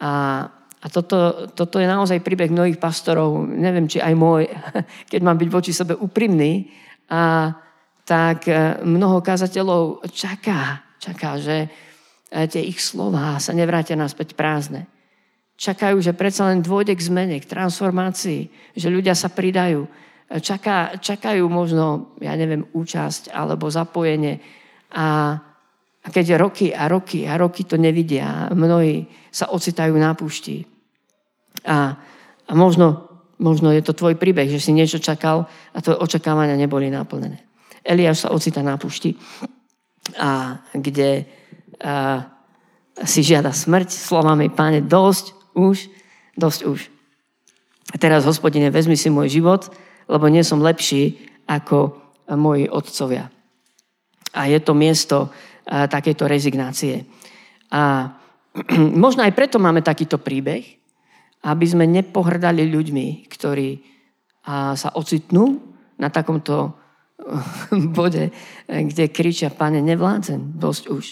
A, 0.02 0.46
a 0.78 0.86
toto, 0.94 1.50
toto 1.54 1.82
je 1.82 1.88
naozaj 1.90 2.22
príbeh 2.22 2.54
mnohých 2.54 2.78
pastorov, 2.78 3.46
neviem, 3.46 3.90
či 3.90 3.98
aj 3.98 4.14
môj, 4.14 4.46
keď 5.12 5.22
mám 5.26 5.38
byť 5.38 5.50
voči 5.50 5.72
sebe 5.74 5.98
úprimný, 5.98 6.70
a, 7.10 7.54
tak 8.08 8.48
e, 8.48 8.80
mnoho 8.88 9.20
kazateľov 9.20 10.08
čaká, 10.12 10.86
čaká, 11.02 11.36
že, 11.42 11.68
tie 12.28 12.64
ich 12.64 12.84
slova 12.84 13.40
sa 13.40 13.56
nevrátia 13.56 13.96
naspäť 13.96 14.36
prázdne. 14.36 14.88
Čakajú, 15.58 15.98
že 16.04 16.14
predsa 16.14 16.52
len 16.52 16.62
dôjde 16.62 16.94
k 16.94 17.06
zmene, 17.08 17.38
k 17.42 17.50
transformácii, 17.50 18.76
že 18.78 18.94
ľudia 18.94 19.18
sa 19.18 19.32
pridajú. 19.32 19.90
Čaká, 20.28 21.00
čakajú 21.00 21.48
možno, 21.48 22.14
ja 22.20 22.36
neviem, 22.36 22.68
účasť 22.76 23.32
alebo 23.32 23.72
zapojenie. 23.72 24.44
A, 24.92 25.40
a 26.08 26.12
keď 26.12 26.40
roky 26.40 26.72
a 26.72 26.88
roky 26.88 27.28
a 27.28 27.36
roky 27.36 27.68
to 27.68 27.76
nevidia, 27.76 28.48
mnohí 28.56 29.04
sa 29.28 29.52
ocitajú 29.52 29.92
na 30.00 30.16
púšti. 30.16 30.64
A, 31.68 32.00
a 32.48 32.52
možno, 32.56 33.12
možno 33.36 33.76
je 33.76 33.84
to 33.84 33.92
tvoj 33.92 34.16
príbeh, 34.16 34.48
že 34.48 34.64
si 34.64 34.72
niečo 34.72 35.04
čakal 35.04 35.52
a 35.76 35.78
tvoje 35.84 36.00
očakávania 36.00 36.56
neboli 36.56 36.88
naplnené. 36.88 37.44
Eliáš 37.84 38.24
sa 38.24 38.32
ocita 38.32 38.64
na 38.64 38.80
púšti, 38.80 39.20
a 40.16 40.64
kde 40.72 41.28
a 41.84 42.24
si 43.06 43.22
žiada 43.22 43.54
smrť 43.54 43.94
slovami, 43.94 44.50
páne, 44.50 44.82
dosť 44.82 45.54
už, 45.54 45.92
dosť 46.34 46.60
už. 46.66 46.80
A 47.94 47.96
teraz, 48.02 48.26
hospodine, 48.26 48.74
vezmi 48.74 48.98
si 48.98 49.14
môj 49.14 49.30
život, 49.30 49.70
lebo 50.10 50.26
nie 50.26 50.42
som 50.42 50.64
lepší 50.64 51.22
ako 51.46 51.94
moji 52.34 52.66
otcovia. 52.66 53.30
A 54.34 54.50
je 54.50 54.58
to 54.58 54.74
miesto 54.74 55.30
takejto 55.68 56.24
rezignácie. 56.26 57.04
A 57.76 58.16
možno 59.04 59.28
aj 59.28 59.36
preto 59.36 59.60
máme 59.60 59.84
takýto 59.84 60.18
príbeh, 60.18 60.64
aby 61.46 61.66
sme 61.68 61.86
nepohrdali 61.86 62.66
ľuďmi, 62.66 63.30
ktorí 63.30 63.84
sa 64.48 64.90
ocitnú 64.96 65.60
na 66.00 66.08
takomto 66.08 66.80
bode, 67.98 68.32
kde 68.68 69.12
kričia, 69.12 69.52
pane, 69.52 69.84
nevládzem, 69.84 70.56
dosť 70.56 70.84
už. 70.88 71.06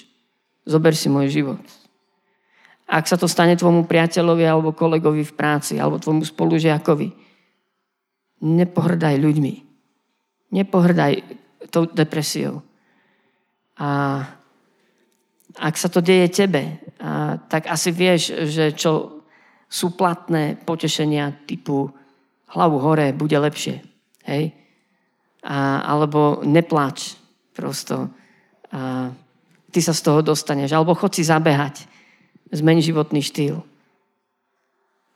Zober 0.65 0.95
si 0.95 1.11
môj 1.11 1.29
život. 1.29 1.61
Ak 2.85 3.09
sa 3.09 3.17
to 3.17 3.25
stane 3.25 3.57
tvojmu 3.57 3.89
priateľovi 3.89 4.45
alebo 4.45 4.73
kolegovi 4.73 5.25
v 5.25 5.35
práci 5.35 5.77
alebo 5.81 5.97
tvojmu 5.97 6.25
spolužiakovi, 6.25 7.09
nepohrdaj 8.45 9.15
ľuďmi. 9.17 9.53
Nepohrdaj 10.53 11.13
tou 11.73 11.89
depresiou. 11.89 12.61
A 13.75 14.21
ak 15.55 15.75
sa 15.79 15.87
to 15.87 16.03
deje 16.03 16.27
tebe, 16.31 16.79
a, 16.99 17.39
tak 17.47 17.71
asi 17.71 17.91
vieš, 17.91 18.35
že 18.51 18.75
čo 18.75 19.23
sú 19.65 19.95
platné 19.95 20.55
potešenia 20.55 21.47
typu 21.47 21.91
hlavu 22.55 22.77
hore, 22.79 23.11
bude 23.11 23.35
lepšie. 23.35 23.83
Hej? 24.27 24.55
A, 25.43 25.83
alebo 25.83 26.43
neplač 26.47 27.19
prosto. 27.51 28.07
A, 28.71 29.11
ty 29.71 29.79
sa 29.83 29.91
z 29.91 30.01
toho 30.01 30.23
dostaneš. 30.23 30.71
Alebo 30.71 30.95
chod 30.95 31.11
si 31.15 31.27
zabehať. 31.27 31.83
Zmeň 32.55 32.77
životný 32.79 33.19
štýl. 33.19 33.59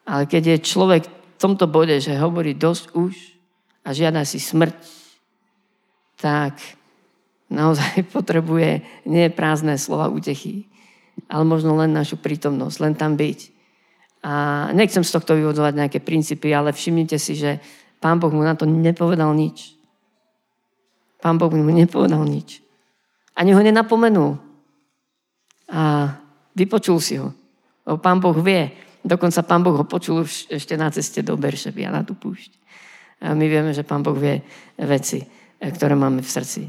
Ale 0.10 0.26
keď 0.26 0.58
je 0.58 0.66
človek 0.66 1.04
v 1.06 1.38
tomto 1.38 1.70
bode, 1.70 1.96
že 2.02 2.18
hovorí 2.18 2.58
dosť 2.58 2.84
už 2.98 3.14
a 3.86 3.94
žiada 3.94 4.26
si 4.26 4.42
smrť, 4.42 4.76
tak 6.20 6.60
naozaj 7.50 8.06
potrebuje 8.16 8.82
nie 9.06 9.28
prázdne 9.34 9.76
slova 9.76 10.08
útechy, 10.08 10.70
ale 11.28 11.44
možno 11.44 11.76
len 11.76 11.92
našu 11.92 12.16
prítomnosť, 12.16 12.78
len 12.80 12.94
tam 12.96 13.20
byť. 13.20 13.40
A 14.20 14.68
nechcem 14.76 15.04
z 15.04 15.16
tohto 15.16 15.36
vyvodovať 15.36 15.74
nejaké 15.76 16.00
princípy, 16.04 16.52
ale 16.52 16.76
všimnite 16.76 17.16
si, 17.20 17.40
že 17.40 17.60
Pán 18.00 18.18
Boh 18.20 18.32
mu 18.32 18.42
na 18.42 18.56
to 18.56 18.64
nepovedal 18.64 19.36
nič. 19.36 19.76
Pán 21.20 21.36
Boh 21.36 21.52
mu 21.52 21.68
nepovedal 21.68 22.24
nič. 22.24 22.64
Ani 23.36 23.52
ho 23.52 23.60
nenapomenul 23.60 24.40
a 25.68 26.16
vypočul 26.56 27.00
si 27.04 27.20
ho. 27.20 27.36
O, 27.84 28.00
pán 28.00 28.24
Boh 28.24 28.36
vie. 28.40 28.72
Dokonca 29.04 29.44
pán 29.44 29.64
Boh 29.64 29.76
ho 29.76 29.86
počul 29.88 30.24
ešte 30.28 30.76
na 30.80 30.92
ceste 30.92 31.24
do 31.24 31.36
Beršeby 31.36 31.88
a 31.88 31.96
na 32.00 32.02
tú 32.08 32.16
púšť. 32.16 32.52
A 33.20 33.36
my 33.36 33.46
vieme, 33.52 33.76
že 33.76 33.84
pán 33.84 34.00
Boh 34.00 34.16
vie 34.16 34.40
veci, 34.80 35.24
ktoré 35.60 35.96
máme 35.96 36.24
v 36.24 36.30
srdci. 36.32 36.64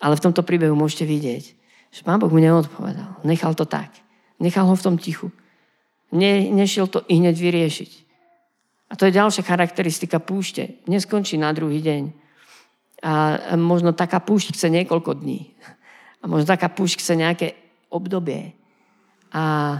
Ale 0.00 0.16
v 0.16 0.24
tomto 0.24 0.40
príbehu 0.40 0.72
môžete 0.72 1.04
vidieť, 1.04 1.44
že 1.92 2.00
pán 2.00 2.16
Boh 2.16 2.32
mu 2.32 2.40
neodpovedal. 2.40 3.20
Nechal 3.22 3.52
to 3.52 3.68
tak. 3.68 3.92
Nechal 4.40 4.64
ho 4.64 4.74
v 4.74 4.84
tom 4.84 4.96
tichu. 4.96 5.28
Ne, 6.10 6.48
nešiel 6.50 6.88
to 6.88 7.04
i 7.06 7.20
hneď 7.20 7.36
vyriešiť. 7.36 7.90
A 8.90 8.98
to 8.98 9.06
je 9.06 9.14
ďalšia 9.14 9.46
charakteristika 9.46 10.18
púšte. 10.18 10.80
Neskončí 10.90 11.38
na 11.38 11.52
druhý 11.54 11.78
deň. 11.78 12.02
A 13.00 13.54
možno 13.54 13.94
taká 13.94 14.18
púšť 14.18 14.56
chce 14.56 14.66
niekoľko 14.72 15.20
dní. 15.22 15.54
A 16.20 16.24
možno 16.26 16.50
taká 16.50 16.66
púšť 16.72 16.98
chce 16.98 17.14
nejaké 17.14 17.48
obdobie. 17.92 18.56
A, 19.30 19.78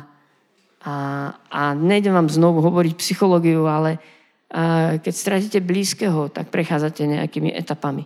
a, 0.84 0.94
a 1.50 1.60
nejdem 1.74 2.14
vám 2.14 2.30
znovu 2.30 2.62
hovoriť 2.62 2.94
psychológiu, 3.00 3.66
ale 3.66 3.98
a 4.50 4.98
keď 4.98 5.14
stratíte 5.14 5.58
blízkeho, 5.62 6.26
tak 6.26 6.50
prechádzate 6.50 7.06
nejakými 7.06 7.54
etapami. 7.54 8.02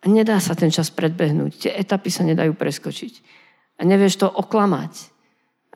A 0.00 0.08
nedá 0.08 0.40
sa 0.40 0.56
ten 0.56 0.72
čas 0.72 0.88
predbehnúť. 0.88 1.52
Tie 1.68 1.72
etapy 1.76 2.08
sa 2.08 2.24
nedajú 2.24 2.56
preskočiť. 2.56 3.12
A 3.80 3.84
nevieš 3.84 4.24
to 4.24 4.28
oklamať. 4.28 4.92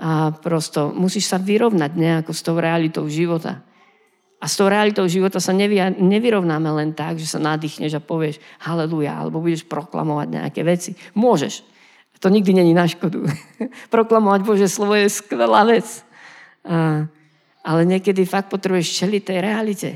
A 0.01 0.33
prosto 0.33 0.91
musíš 0.97 1.29
sa 1.29 1.37
vyrovnať 1.37 1.93
nejako 1.93 2.33
s 2.33 2.41
tou 2.41 2.57
realitou 2.57 3.05
života. 3.07 3.61
A 4.41 4.49
s 4.49 4.61
tou 4.61 4.69
realitou 4.69 5.09
života 5.09 5.41
sa 5.41 5.53
nevy, 5.57 5.81
nevyrovnáme 6.01 6.69
len 6.73 6.91
tak, 6.93 7.21
že 7.21 7.29
sa 7.29 7.41
nadýchneš 7.41 7.97
a 7.97 8.05
povieš 8.05 8.41
haleluja, 8.65 9.17
alebo 9.17 9.41
budeš 9.41 9.65
proklamovať 9.65 10.29
nejaké 10.29 10.61
veci. 10.65 10.93
Môžeš. 11.17 11.65
To 12.25 12.33
nikdy 12.33 12.57
není 12.57 12.73
na 12.73 12.89
škodu. 12.89 13.29
Proklamovať 13.95 14.41
Bože 14.41 14.69
slovo 14.73 14.97
je 14.97 15.13
skvelá 15.13 15.69
vec. 15.69 15.85
A, 16.65 17.05
ale 17.61 17.81
niekedy 17.85 18.25
fakt 18.25 18.49
potrebuješ 18.49 19.05
čeliť 19.05 19.23
tej 19.25 19.39
realite. 19.45 19.91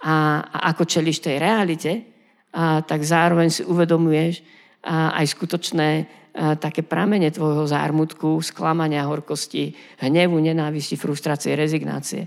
A, 0.00 0.40
a 0.40 0.72
ako 0.72 0.88
čeliš 0.88 1.20
tej 1.20 1.36
realite, 1.36 2.15
a, 2.56 2.80
tak 2.80 3.04
zároveň 3.04 3.52
si 3.52 3.62
uvedomuješ 3.68 4.40
a, 4.80 5.12
aj 5.20 5.36
skutočné 5.36 5.88
a, 6.00 6.56
také 6.56 6.80
pramene 6.80 7.28
tvojho 7.28 7.68
zármutku, 7.68 8.40
sklamania, 8.40 9.04
horkosti, 9.04 9.76
hnevu, 10.00 10.40
nenávisti, 10.40 10.96
frustrácie, 10.96 11.52
rezignácie. 11.52 12.24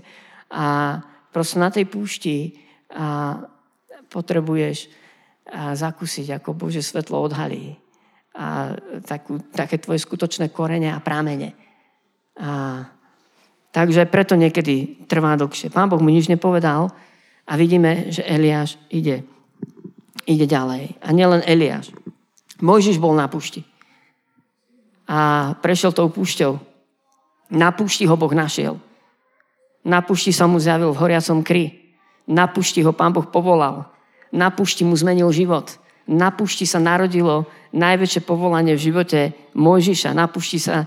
A 0.54 0.98
proste 1.34 1.58
na 1.58 1.74
tej 1.74 1.90
púšti 1.90 2.54
a 2.90 3.38
potrebuješ 4.10 4.90
a 5.50 5.74
zakúsiť, 5.74 6.38
ako 6.38 6.54
Bože 6.54 6.82
svetlo 6.82 7.26
odhalí 7.26 7.74
a 8.34 8.78
takú, 9.02 9.42
také 9.50 9.82
tvoje 9.82 9.98
skutočné 10.06 10.54
korene 10.54 10.94
a 10.94 11.02
prámene. 11.02 11.58
A, 12.38 12.86
takže 13.74 14.06
preto 14.06 14.38
niekedy 14.38 15.06
trvá 15.10 15.34
dlhšie. 15.34 15.74
Pán 15.74 15.90
Boh 15.90 15.98
mu 15.98 16.10
nič 16.10 16.30
nepovedal 16.30 16.94
a 17.46 17.52
vidíme, 17.58 18.14
že 18.14 18.22
Eliáš 18.22 18.78
ide, 18.94 19.26
ide 20.30 20.46
ďalej. 20.46 20.94
A 21.02 21.10
nielen 21.10 21.42
Eliáš. 21.42 21.90
Mojžiš 22.62 23.02
bol 23.02 23.18
na 23.18 23.26
púšti. 23.26 23.66
A 25.10 25.52
prešiel 25.58 25.90
tou 25.90 26.06
púšťou. 26.06 26.54
Na 27.50 27.74
púšti 27.74 28.06
ho 28.06 28.14
Boh 28.14 28.30
našiel. 28.30 28.78
Na 29.82 29.98
pušti 30.06 30.30
sa 30.30 30.46
mu 30.46 30.62
zjavil 30.62 30.94
v 30.94 31.00
horiacom 31.02 31.42
kry. 31.42 31.90
Na 32.30 32.46
pušti 32.46 32.86
ho 32.86 32.94
pán 32.94 33.10
Boh 33.10 33.26
povolal. 33.26 33.90
Na 34.30 34.54
pušti 34.54 34.86
mu 34.86 34.94
zmenil 34.94 35.34
život. 35.34 35.74
Na 36.06 36.30
pušti 36.30 36.62
sa 36.62 36.78
narodilo 36.78 37.50
najväčšie 37.74 38.22
povolanie 38.22 38.78
v 38.78 38.84
živote 38.86 39.20
Mojžiša. 39.58 40.14
Na 40.14 40.30
pušti 40.30 40.62
sa 40.62 40.86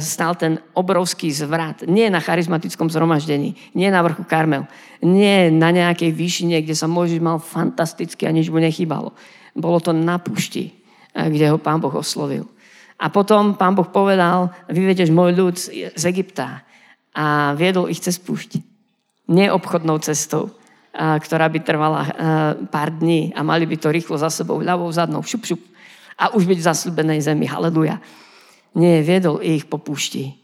stal 0.00 0.32
ten 0.40 0.56
obrovský 0.72 1.28
zvrat. 1.28 1.84
Nie 1.84 2.08
na 2.08 2.24
charizmatickom 2.24 2.88
zhromaždení, 2.88 3.52
nie 3.76 3.88
na 3.92 4.00
vrchu 4.00 4.24
Karmel, 4.24 4.64
nie 5.04 5.52
na 5.52 5.68
nejakej 5.68 6.16
výšine, 6.16 6.64
kde 6.64 6.72
sa 6.72 6.88
Mojžiš 6.88 7.20
mal 7.20 7.36
fantasticky 7.36 8.24
a 8.24 8.32
nič 8.32 8.48
mu 8.48 8.56
nechýbalo. 8.56 9.12
Bolo 9.52 9.78
to 9.80 9.92
na 9.92 10.16
pušti, 10.16 10.72
e, 11.12 11.28
kde 11.28 11.52
ho 11.52 11.60
pán 11.60 11.84
Boh 11.84 11.92
oslovil. 11.92 12.48
A 12.96 13.12
potom 13.12 13.52
pán 13.52 13.76
Boh 13.76 13.84
povedal, 13.92 14.48
vyvedeš 14.72 15.12
môj 15.12 15.36
ľud 15.36 15.56
z 15.92 16.02
Egypta 16.08 16.64
a 17.12 17.52
viedol 17.52 17.92
ich 17.92 18.00
cez 18.00 18.16
púšť. 18.16 18.56
Neobchodnou 19.28 20.00
cestou, 20.00 20.56
ktorá 20.96 21.52
by 21.52 21.58
trvala 21.60 22.02
pár 22.72 22.88
dní 22.88 23.36
a 23.36 23.44
mali 23.44 23.68
by 23.68 23.76
to 23.76 23.92
rýchlo 23.92 24.16
za 24.16 24.32
sebou, 24.32 24.64
ľavou, 24.64 24.88
zadnou, 24.88 25.20
šup, 25.20 25.44
šup. 25.44 25.60
A 26.16 26.32
už 26.32 26.48
byť 26.48 26.56
v 26.56 26.68
zasľubenej 26.72 27.20
zemi. 27.20 27.44
Haleluja. 27.44 28.00
Nie, 28.76 29.00
viedol 29.00 29.40
ich 29.40 29.64
po 29.64 29.80
púšti, 29.80 30.36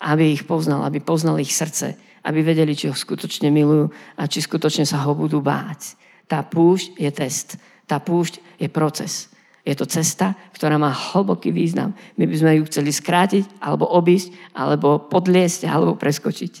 aby 0.00 0.32
ich 0.32 0.48
poznal, 0.48 0.88
aby 0.88 1.04
poznal 1.04 1.36
ich 1.36 1.52
srdce, 1.52 2.00
aby 2.24 2.40
vedeli, 2.40 2.72
či 2.72 2.88
ho 2.88 2.96
skutočne 2.96 3.52
milujú 3.52 3.92
a 4.16 4.24
či 4.24 4.40
skutočne 4.40 4.88
sa 4.88 5.04
ho 5.04 5.12
budú 5.12 5.44
báť. 5.44 6.00
Tá 6.24 6.40
púšť 6.40 6.96
je 6.96 7.10
test. 7.12 7.60
Tá 7.84 8.00
púšť 8.00 8.40
je 8.56 8.68
proces. 8.72 9.28
Je 9.64 9.76
to 9.76 9.84
cesta, 9.84 10.36
ktorá 10.56 10.80
má 10.80 10.92
hlboký 10.92 11.52
význam. 11.52 11.96
My 12.16 12.24
by 12.24 12.36
sme 12.36 12.52
ju 12.60 12.68
chceli 12.68 12.92
skrátiť, 12.92 13.60
alebo 13.60 13.88
obísť, 13.88 14.32
alebo 14.56 15.00
podliesť, 15.00 15.68
alebo 15.68 15.96
preskočiť. 15.96 16.52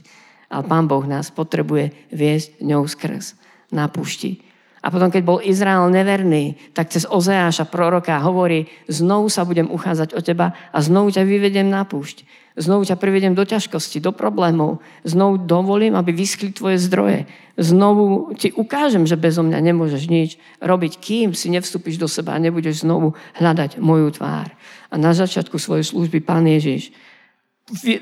Ale 0.52 0.64
Pán 0.68 0.88
Boh 0.88 1.04
nás 1.04 1.32
potrebuje 1.32 1.92
viesť 2.12 2.60
ňou 2.64 2.84
skrz 2.84 3.36
na 3.72 3.88
púšti. 3.88 4.40
A 4.84 4.92
potom, 4.92 5.08
keď 5.08 5.22
bol 5.24 5.40
Izrael 5.40 5.88
neverný, 5.88 6.60
tak 6.76 6.92
cez 6.92 7.08
Ozeáša 7.08 7.64
proroka 7.64 8.20
hovorí, 8.20 8.68
znovu 8.84 9.32
sa 9.32 9.48
budem 9.48 9.64
uchádzať 9.72 10.12
o 10.12 10.20
teba 10.20 10.52
a 10.52 10.78
znovu 10.84 11.08
ťa 11.08 11.24
vyvedem 11.24 11.72
na 11.72 11.88
púšť. 11.88 12.28
Znovu 12.54 12.84
ťa 12.84 13.00
privedem 13.00 13.32
do 13.32 13.48
ťažkosti, 13.48 14.04
do 14.04 14.12
problémov. 14.12 14.84
Znovu 15.02 15.40
dovolím, 15.40 15.96
aby 15.96 16.12
vyskli 16.12 16.52
tvoje 16.52 16.76
zdroje. 16.84 17.24
Znovu 17.56 18.36
ti 18.36 18.52
ukážem, 18.52 19.08
že 19.08 19.16
bezo 19.16 19.40
mňa 19.40 19.72
nemôžeš 19.72 20.04
nič 20.06 20.36
robiť, 20.60 21.00
kým 21.00 21.28
si 21.32 21.48
nevstúpiš 21.48 21.96
do 21.96 22.06
seba 22.06 22.36
a 22.36 22.42
nebudeš 22.44 22.84
znovu 22.84 23.16
hľadať 23.40 23.80
moju 23.80 24.20
tvár. 24.20 24.52
A 24.92 24.94
na 25.00 25.16
začiatku 25.16 25.56
svojej 25.56 25.88
služby 25.88 26.20
Pán 26.20 26.44
Ježiš, 26.44 26.92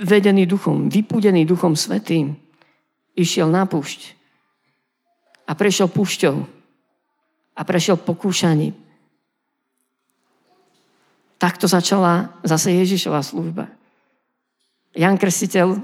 vedený 0.02 0.50
duchom, 0.50 0.90
vypúdený 0.90 1.46
duchom 1.46 1.78
svetým, 1.78 2.34
išiel 3.14 3.46
na 3.46 3.70
púšť 3.70 4.18
a 5.46 5.54
prešiel 5.54 5.86
púšťou 5.86 6.61
a 7.52 7.60
prešiel 7.64 8.00
pokúšaním. 8.00 8.72
Takto 11.36 11.66
začala 11.66 12.38
zase 12.46 12.70
Ježišová 12.70 13.18
služba. 13.20 13.66
Jan 14.94 15.18
Krstiteľ 15.18 15.74
e, 15.74 15.80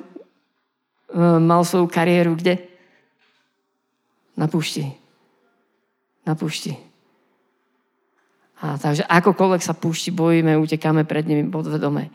mal 1.43 1.67
svoju 1.67 1.91
kariéru 1.91 2.39
kde? 2.39 2.63
Na 4.39 4.47
púšti. 4.47 4.87
Na 6.23 6.39
púšti. 6.39 6.79
A 8.59 8.79
takže 8.79 9.07
akokoľvek 9.07 9.63
sa 9.63 9.75
púšti 9.75 10.15
bojíme, 10.15 10.59
utekáme 10.59 11.03
pred 11.03 11.27
nimi 11.27 11.47
podvedome. 11.47 12.11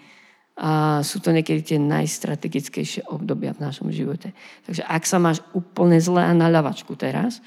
A 0.54 1.02
sú 1.02 1.18
to 1.18 1.34
niekedy 1.34 1.66
tie 1.66 1.80
najstrategickejšie 1.82 3.10
obdobia 3.10 3.58
v 3.58 3.64
našom 3.64 3.90
živote. 3.90 4.32
Takže 4.70 4.86
ak 4.86 5.04
sa 5.04 5.18
máš 5.18 5.42
úplne 5.52 5.98
zle 5.98 6.22
a 6.22 6.32
na 6.32 6.46
ľavačku 6.48 6.94
teraz, 6.94 7.42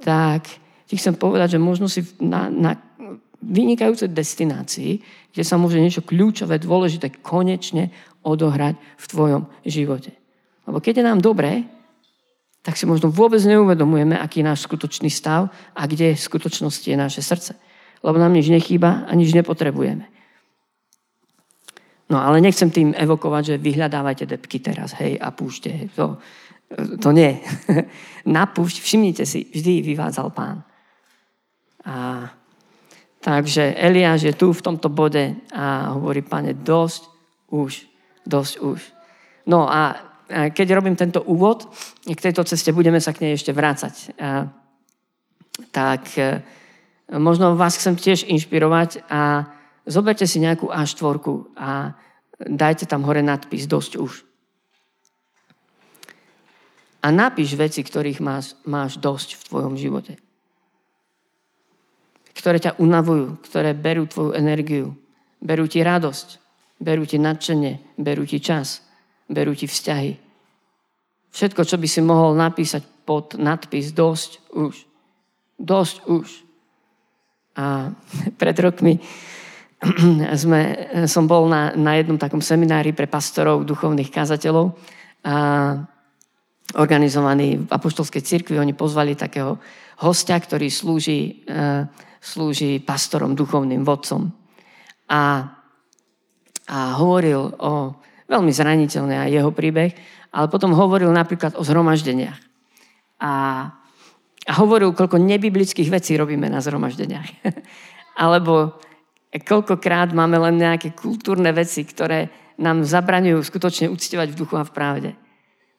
tak 0.00 0.46
ti 0.90 0.98
chcem 0.98 1.14
povedať, 1.14 1.54
že 1.54 1.62
možno 1.62 1.86
si 1.86 2.02
na, 2.18 2.50
na 2.50 2.74
vynikajúcej 3.38 4.10
destinácii, 4.10 4.98
kde 5.30 5.44
sa 5.46 5.54
môže 5.54 5.78
niečo 5.78 6.02
kľúčové, 6.02 6.58
dôležité 6.58 7.22
konečne 7.22 7.94
odohrať 8.26 8.74
v 8.74 9.04
tvojom 9.06 9.42
živote. 9.62 10.10
Lebo 10.66 10.82
keď 10.82 10.98
je 10.98 11.06
nám 11.06 11.22
dobré, 11.22 11.62
tak 12.66 12.74
si 12.74 12.90
možno 12.90 13.08
vôbec 13.14 13.38
neuvedomujeme, 13.46 14.18
aký 14.18 14.42
je 14.42 14.50
náš 14.50 14.66
skutočný 14.66 15.08
stav 15.08 15.46
a 15.78 15.82
kde 15.86 16.18
v 16.18 16.26
skutočnosti 16.26 16.90
je 16.90 16.98
naše 16.98 17.22
srdce. 17.22 17.54
Lebo 18.02 18.18
nám 18.18 18.34
nič 18.34 18.50
nechýba 18.50 19.06
a 19.06 19.14
nič 19.14 19.30
nepotrebujeme. 19.30 20.10
No 22.10 22.18
ale 22.18 22.42
nechcem 22.42 22.74
tým 22.74 22.90
evokovať, 22.98 23.54
že 23.54 23.62
vyhľadávajte 23.62 24.26
depky 24.26 24.58
teraz, 24.58 24.98
hej, 24.98 25.14
a 25.22 25.30
púšte. 25.30 25.86
To, 25.94 26.18
to 26.98 27.08
nie. 27.14 27.38
Na 28.26 28.50
púšť, 28.50 28.82
všimnite 28.82 29.22
si, 29.22 29.46
vždy 29.54 29.86
vyvádzal 29.94 30.34
pán. 30.34 30.66
A, 31.84 32.28
takže 33.20 33.74
Eliáš 33.76 34.28
je 34.28 34.34
tu 34.36 34.52
v 34.52 34.64
tomto 34.64 34.88
bode 34.92 35.36
a 35.52 35.96
hovorí, 35.96 36.20
pane, 36.20 36.52
dosť 36.52 37.02
už, 37.48 37.88
dosť 38.26 38.54
už. 38.60 38.78
No 39.48 39.64
a 39.68 39.96
keď 40.30 40.78
robím 40.78 40.94
tento 40.94 41.24
úvod, 41.26 41.66
k 42.06 42.20
tejto 42.20 42.46
ceste 42.46 42.70
budeme 42.70 43.02
sa 43.02 43.10
k 43.10 43.26
nej 43.26 43.32
ešte 43.34 43.50
vrácať. 43.50 43.94
A, 44.20 44.46
tak 45.74 46.08
e, 46.16 46.40
možno 47.12 47.58
vás 47.58 47.76
chcem 47.76 47.98
tiež 47.98 48.24
inšpirovať 48.24 49.04
a 49.10 49.50
zoberte 49.84 50.24
si 50.24 50.40
nejakú 50.40 50.72
A4 50.72 51.20
a 51.58 51.92
dajte 52.40 52.88
tam 52.88 53.04
hore 53.04 53.20
nadpis 53.20 53.68
dosť 53.68 53.92
už. 54.00 54.12
A 57.00 57.08
napíš 57.12 57.56
veci, 57.56 57.80
ktorých 57.80 58.20
máš, 58.20 58.56
máš 58.64 59.00
dosť 59.00 59.40
v 59.40 59.42
tvojom 59.48 59.74
živote 59.76 60.20
ktoré 62.40 62.56
ťa 62.56 62.80
unavujú, 62.80 63.44
ktoré 63.44 63.76
berú 63.76 64.08
tvoju 64.08 64.32
energiu, 64.32 64.96
berú 65.44 65.68
ti 65.68 65.84
radosť, 65.84 66.40
berú 66.80 67.04
ti 67.04 67.20
nadšenie, 67.20 68.00
berú 68.00 68.24
ti 68.24 68.40
čas, 68.40 68.80
berú 69.28 69.52
ti 69.52 69.68
vzťahy. 69.68 70.16
Všetko, 71.30 71.62
čo 71.68 71.76
by 71.76 71.86
si 71.86 72.00
mohol 72.00 72.32
napísať 72.34 72.82
pod 73.04 73.36
nadpis 73.36 73.92
dosť 73.92 74.40
už. 74.56 74.74
Dosť 75.60 75.96
už. 76.08 76.26
A 77.60 77.92
pred 78.40 78.56
rokmi 78.56 78.96
sme, 80.42 80.60
som 81.04 81.24
bol 81.28 81.44
na, 81.46 81.76
na 81.76 82.00
jednom 82.00 82.16
takom 82.16 82.40
seminári 82.40 82.96
pre 82.96 83.04
pastorov, 83.04 83.68
duchovných 83.68 84.08
kazateľov 84.08 84.72
a 85.28 85.36
organizovaný 86.80 87.66
v 87.66 87.68
Apoštolskej 87.68 88.22
cirkvi. 88.22 88.56
Oni 88.56 88.72
pozvali 88.72 89.12
takého 89.18 89.58
hostia, 90.00 90.38
ktorý 90.38 90.70
slúži 90.70 91.44
slúži 92.20 92.78
pastorom, 92.84 93.32
duchovným 93.32 93.82
vodcom. 93.82 94.28
A, 95.08 95.50
a 96.68 96.78
hovoril 97.00 97.40
o 97.58 97.96
veľmi 98.30 98.52
zraniteľný 98.52 99.16
aj 99.26 99.30
jeho 99.32 99.50
príbeh, 99.50 99.90
ale 100.30 100.46
potom 100.46 100.76
hovoril 100.76 101.10
napríklad 101.10 101.58
o 101.58 101.66
zhromaždeniach. 101.66 102.38
A, 103.20 103.32
a 104.46 104.52
hovoril, 104.62 104.94
koľko 104.94 105.18
nebiblických 105.18 105.90
vecí 105.90 106.14
robíme 106.14 106.46
na 106.46 106.62
zhromaždeniach. 106.62 107.28
Alebo 108.24 108.78
koľkokrát 109.34 110.14
máme 110.14 110.38
len 110.38 110.60
nejaké 110.60 110.94
kultúrne 110.94 111.50
veci, 111.50 111.82
ktoré 111.82 112.30
nám 112.60 112.84
zabraňujú 112.84 113.40
skutočne 113.40 113.86
uctievať 113.88 114.36
v 114.36 114.38
duchu 114.38 114.54
a 114.60 114.68
v 114.68 114.74
pravde. 114.76 115.10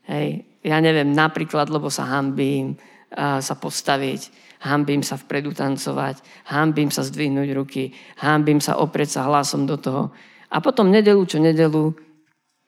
Hej. 0.10 0.44
Ja 0.66 0.82
neviem, 0.82 1.14
napríklad, 1.14 1.70
lebo 1.70 1.90
sa 1.90 2.10
hambím 2.10 2.78
sa 3.18 3.56
postaviť, 3.60 4.22
hambím 4.62 5.02
sa 5.02 5.18
vpredu 5.18 5.52
tancovať, 5.54 6.22
hambím 6.54 6.94
sa 6.94 7.02
zdvihnúť 7.02 7.50
ruky, 7.58 7.92
hambím 8.22 8.62
sa 8.62 8.78
oprieť 8.78 9.18
sa 9.18 9.26
hlasom 9.26 9.66
do 9.66 9.78
toho. 9.78 10.14
A 10.52 10.62
potom 10.62 10.92
nedelu 10.92 11.22
čo 11.26 11.42
nedelu 11.42 11.96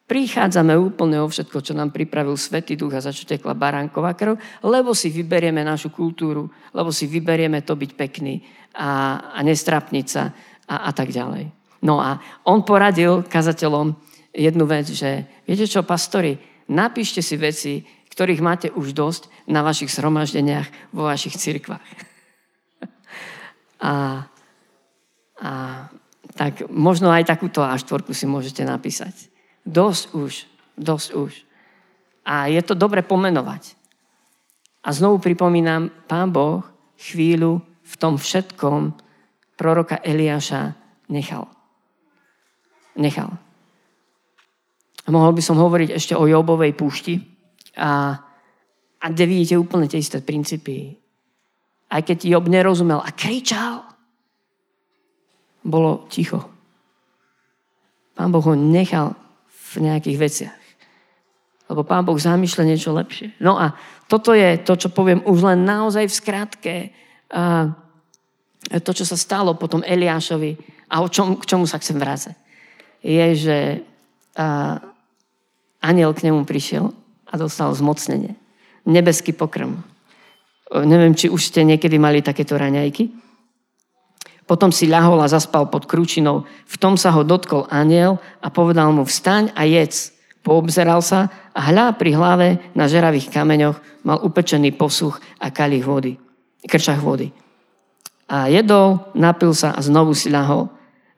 prichádzame 0.03 0.75
úplne 0.75 1.23
o 1.23 1.27
všetko, 1.31 1.63
čo 1.63 1.73
nám 1.73 1.95
pripravil 1.95 2.35
Svetý 2.35 2.75
Duch 2.75 2.91
a 2.93 3.03
za 3.03 3.15
čo 3.15 3.23
tekla 3.23 3.55
baránková 3.55 4.13
krv, 4.13 4.35
lebo 4.65 4.91
si 4.91 5.13
vyberieme 5.13 5.63
našu 5.63 5.93
kultúru, 5.93 6.51
lebo 6.75 6.91
si 6.91 7.07
vyberieme 7.07 7.63
to 7.63 7.73
byť 7.77 7.91
pekný 7.95 8.43
a, 8.75 9.17
a 9.31 9.39
nestrapniť 9.41 10.05
sa 10.05 10.29
a, 10.67 10.89
a 10.89 10.91
tak 10.91 11.13
ďalej. 11.13 11.49
No 11.83 11.99
a 11.99 12.19
on 12.47 12.63
poradil 12.63 13.27
kazateľom 13.27 13.95
jednu 14.31 14.65
vec, 14.67 14.87
že 14.91 15.43
viete 15.47 15.67
čo, 15.67 15.83
pastori, 15.83 16.35
napíšte 16.71 17.19
si 17.19 17.35
veci, 17.35 17.73
ktorých 18.13 18.45
máte 18.45 18.69
už 18.69 18.93
dosť 18.93 19.25
na 19.49 19.65
vašich 19.65 19.89
zhromaždeniach 19.89 20.93
vo 20.93 21.09
vašich 21.09 21.33
cirkvách. 21.33 21.89
a, 23.81 24.29
a 25.41 25.51
tak 26.37 26.69
možno 26.69 27.09
aj 27.09 27.25
takúto 27.25 27.65
A4 27.65 28.05
si 28.13 28.29
môžete 28.29 28.61
napísať. 28.61 29.33
Dosť 29.65 30.03
už, 30.13 30.33
dosť 30.77 31.09
už. 31.17 31.31
A 32.21 32.53
je 32.53 32.61
to 32.61 32.77
dobre 32.77 33.01
pomenovať. 33.01 33.73
A 34.85 34.93
znovu 34.93 35.17
pripomínam, 35.17 35.89
pán 36.05 36.29
Boh 36.29 36.61
chvíľu 37.01 37.65
v 37.81 37.93
tom 37.97 38.21
všetkom 38.21 38.93
proroka 39.57 39.97
Eliáša 40.05 40.77
nechal. 41.09 41.49
Nechal. 42.93 43.41
Mohol 45.09 45.35
by 45.35 45.41
som 45.43 45.57
hovoriť 45.59 45.89
ešte 45.97 46.13
o 46.13 46.29
Jobovej 46.29 46.77
púšti 46.77 47.32
a, 47.77 48.21
a 49.01 49.05
kde 49.09 49.23
vidíte 49.25 49.55
úplne 49.57 49.89
tie 49.89 50.01
isté 50.01 50.21
princípy. 50.21 50.97
Aj 51.89 52.01
keď 52.01 52.25
Job 52.25 52.45
nerozumel 52.49 53.01
a 53.01 53.09
kričal, 53.13 53.85
bolo 55.63 56.05
ticho. 56.11 56.43
Pán 58.13 58.29
Boh 58.29 58.43
ho 58.43 58.53
nechal 58.53 59.17
v 59.73 59.89
nejakých 59.89 60.17
veciach. 60.17 60.63
Lebo 61.71 61.81
Pán 61.87 62.05
Boh 62.05 62.19
zamýšľa 62.19 62.63
niečo 62.67 62.93
lepšie. 62.93 63.39
No 63.41 63.57
a 63.57 63.73
toto 64.05 64.35
je 64.35 64.61
to, 64.61 64.77
čo 64.77 64.93
poviem 64.93 65.25
už 65.25 65.41
len 65.41 65.65
naozaj 65.65 66.05
v 66.05 66.17
skratke. 66.17 66.75
A 67.33 67.73
to, 68.83 68.91
čo 68.93 69.07
sa 69.07 69.17
stalo 69.17 69.57
potom 69.57 69.81
Eliášovi 69.81 70.59
a 70.93 71.01
o 71.01 71.07
čom, 71.09 71.39
k 71.39 71.47
čomu 71.49 71.65
sa 71.65 71.81
chcem 71.81 71.97
vrácať, 71.97 72.35
je, 73.01 73.25
že 73.33 73.57
a, 74.37 74.77
aniel 75.81 76.13
k 76.13 76.29
nemu 76.29 76.45
prišiel 76.45 77.02
a 77.33 77.35
dostal 77.35 77.73
zmocnenie. 77.73 78.37
Nebeský 78.85 79.33
pokrm. 79.33 79.81
Neviem, 80.69 81.17
či 81.17 81.33
už 81.33 81.49
ste 81.49 81.65
niekedy 81.65 81.97
mali 81.97 82.21
takéto 82.21 82.53
raňajky. 82.53 83.09
Potom 84.45 84.69
si 84.69 84.85
ľahol 84.85 85.23
a 85.23 85.31
zaspal 85.31 85.71
pod 85.71 85.89
krúčinou. 85.89 86.45
V 86.69 86.75
tom 86.77 86.93
sa 86.93 87.09
ho 87.15 87.25
dotkol 87.25 87.65
aniel 87.73 88.21
a 88.43 88.53
povedal 88.53 88.93
mu, 88.93 89.07
vstaň 89.07 89.49
a 89.57 89.65
jedz. 89.65 90.13
Poobzeral 90.43 90.99
sa 90.99 91.31
a 91.55 91.71
hľa 91.71 91.95
pri 91.95 92.11
hlave 92.11 92.47
na 92.75 92.91
žeravých 92.91 93.31
kameňoch 93.31 93.79
mal 94.03 94.19
upečený 94.19 94.75
posuch 94.75 95.23
a 95.39 95.47
kalich 95.47 95.87
vody, 95.87 96.19
krčach 96.67 96.99
vody. 96.99 97.31
A 98.27 98.51
jedol, 98.51 98.99
napil 99.15 99.55
sa 99.55 99.71
a 99.71 99.79
znovu 99.79 100.11
si 100.11 100.27
ľahol. 100.27 100.67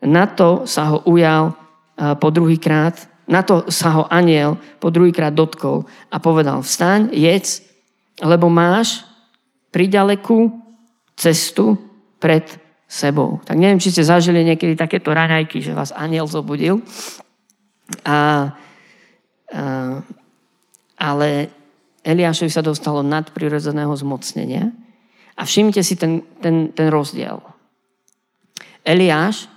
Na 0.05 0.29
to 0.29 0.69
sa 0.69 0.93
ho 0.93 1.01
ujal 1.09 1.57
po 1.97 2.29
druhý 2.29 2.61
krát, 2.61 3.09
na 3.25 3.41
to 3.41 3.69
sa 3.73 3.89
ho 3.89 4.03
aniel 4.07 4.57
po 4.77 4.93
druhýkrát 4.93 5.33
dotkol 5.33 5.89
a 6.13 6.17
povedal, 6.21 6.61
vstaň, 6.61 7.09
jedz, 7.09 7.65
lebo 8.21 8.47
máš 8.47 9.01
priďalekú 9.73 10.53
cestu 11.17 11.75
pred 12.21 12.45
sebou. 12.85 13.41
Tak 13.43 13.57
neviem, 13.57 13.81
či 13.81 13.91
ste 13.91 14.05
zažili 14.05 14.45
niekedy 14.45 14.77
takéto 14.77 15.11
raňajky, 15.11 15.59
že 15.59 15.75
vás 15.75 15.89
aniel 15.91 16.29
zobudil. 16.29 16.85
A, 18.05 18.13
a, 18.13 18.17
ale 20.95 21.29
Eliášovi 22.05 22.53
sa 22.53 22.61
dostalo 22.61 23.01
nadprirodzeného 23.01 23.91
zmocnenia. 23.97 24.69
A 25.35 25.41
všimnite 25.43 25.81
si 25.81 25.97
ten, 25.97 26.21
ten, 26.39 26.71
ten 26.71 26.87
rozdiel. 26.93 27.41
Eliáš 28.85 29.49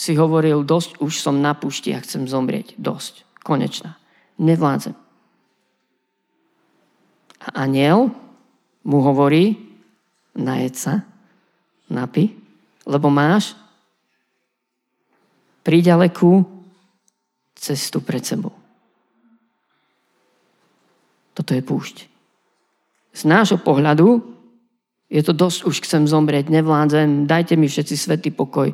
si 0.00 0.16
hovoril, 0.16 0.64
dosť 0.64 1.04
už 1.04 1.20
som 1.20 1.44
na 1.44 1.52
pušti 1.52 1.92
a 1.92 2.00
chcem 2.00 2.24
zomrieť. 2.24 2.72
Dosť. 2.80 3.28
Konečná. 3.44 4.00
Nevládzem. 4.40 4.96
A 7.44 7.68
aniel 7.68 8.08
mu 8.80 9.04
hovorí, 9.04 9.60
najed 10.32 10.72
sa, 10.72 11.04
napi, 11.92 12.32
lebo 12.88 13.12
máš 13.12 13.52
príďalekú 15.60 16.48
cestu 17.52 18.00
pred 18.00 18.24
sebou. 18.24 18.56
Toto 21.36 21.52
je 21.52 21.60
púšť. 21.60 21.96
Z 23.12 23.22
nášho 23.28 23.60
pohľadu 23.60 24.24
je 25.12 25.20
to 25.20 25.36
dosť, 25.36 25.68
už 25.68 25.76
chcem 25.84 26.08
zomrieť, 26.08 26.48
nevládzem, 26.48 27.28
dajte 27.28 27.60
mi 27.60 27.68
všetci 27.68 27.94
svetý 28.00 28.32
pokoj. 28.32 28.72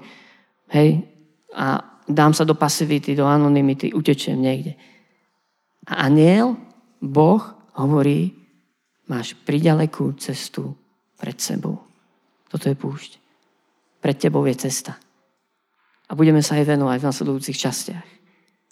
Hej? 0.70 1.15
A 1.54 1.84
dám 2.08 2.34
sa 2.34 2.46
do 2.46 2.54
pasivity, 2.54 3.14
do 3.14 3.26
anonymity, 3.26 3.94
utečiem 3.94 4.38
niekde. 4.38 4.74
A 5.86 6.10
aniel, 6.10 6.58
Boh, 6.98 7.42
hovorí, 7.78 8.34
máš 9.06 9.38
priďalekú 9.46 10.18
cestu 10.18 10.74
pred 11.14 11.38
sebou. 11.38 11.78
Toto 12.50 12.66
je 12.66 12.76
púšť. 12.78 13.10
Pred 14.02 14.16
tebou 14.18 14.42
je 14.46 14.54
cesta. 14.58 14.98
A 16.06 16.14
budeme 16.14 16.42
sa 16.42 16.58
aj 16.58 16.70
venovať 16.70 16.98
v 17.02 17.08
nasledujúcich 17.10 17.58
častiach. 17.58 18.06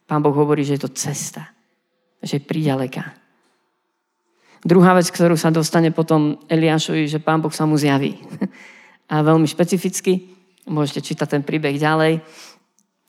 Pán 0.07 0.23
Boh 0.23 0.35
hovorí, 0.35 0.63
že 0.63 0.79
je 0.79 0.87
to 0.87 0.95
cesta. 0.95 1.51
Že 2.23 2.39
je 2.39 2.47
priďaleká. 2.47 3.05
Druhá 4.65 4.97
vec, 4.97 5.11
ktorú 5.13 5.37
sa 5.37 5.53
dostane 5.53 5.93
potom 5.93 6.41
Eliášovi, 6.49 7.05
že 7.11 7.21
Pán 7.21 7.43
Boh 7.45 7.53
sa 7.53 7.69
mu 7.69 7.77
zjaví. 7.77 8.17
A 9.13 9.21
veľmi 9.21 9.45
špecificky. 9.45 10.33
Môžete 10.65 11.13
čítať 11.13 11.37
ten 11.37 11.43
príbeh 11.45 11.77
ďalej. 11.77 12.25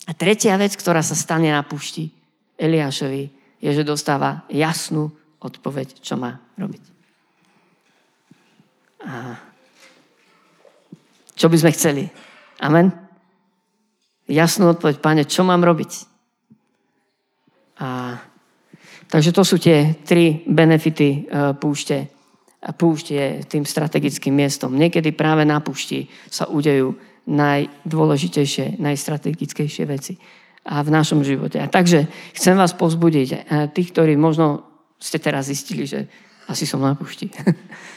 A 0.06 0.12
tretia 0.14 0.54
vec, 0.62 0.78
ktorá 0.78 1.02
sa 1.02 1.18
stane 1.18 1.50
na 1.50 1.66
púšti 1.66 2.14
Eliášovi, 2.62 3.24
je, 3.58 3.70
že 3.74 3.82
dostáva 3.82 4.46
jasnú 4.54 5.10
odpoveď, 5.42 5.98
čo 6.02 6.14
má 6.14 6.38
robiť. 6.58 6.84
A 9.06 9.38
čo 11.36 11.52
by 11.52 11.58
sme 11.60 11.76
chceli. 11.76 12.04
Amen? 12.62 12.94
Jasnú 14.26 14.72
odpoveď, 14.74 15.04
páne, 15.04 15.24
čo 15.28 15.46
mám 15.46 15.62
robiť? 15.62 15.92
A, 17.82 18.18
takže 19.12 19.36
to 19.36 19.44
sú 19.44 19.60
tie 19.60 20.00
tri 20.02 20.42
benefity 20.48 21.28
uh, 21.28 21.54
púšte. 21.54 22.10
A 22.66 22.74
púšť 22.74 23.06
je 23.14 23.26
tým 23.46 23.62
strategickým 23.62 24.34
miestom. 24.34 24.74
Niekedy 24.74 25.14
práve 25.14 25.46
na 25.46 25.62
púšti 25.62 26.10
sa 26.32 26.50
udejú 26.50 26.98
najdôležitejšie, 27.26 28.78
najstrategickejšie 28.78 29.84
veci 29.90 30.14
a 30.66 30.82
v 30.82 30.90
našom 30.90 31.22
živote. 31.22 31.62
A 31.62 31.70
takže 31.70 32.10
chcem 32.34 32.58
vás 32.58 32.74
pozbudiť, 32.74 33.28
e, 33.30 33.38
tých, 33.70 33.94
ktorí 33.94 34.18
možno 34.18 34.66
ste 34.98 35.22
teraz 35.22 35.50
zistili, 35.50 35.86
že 35.86 36.10
asi 36.50 36.66
som 36.66 36.82
na 36.82 36.94
púšti. 36.98 37.30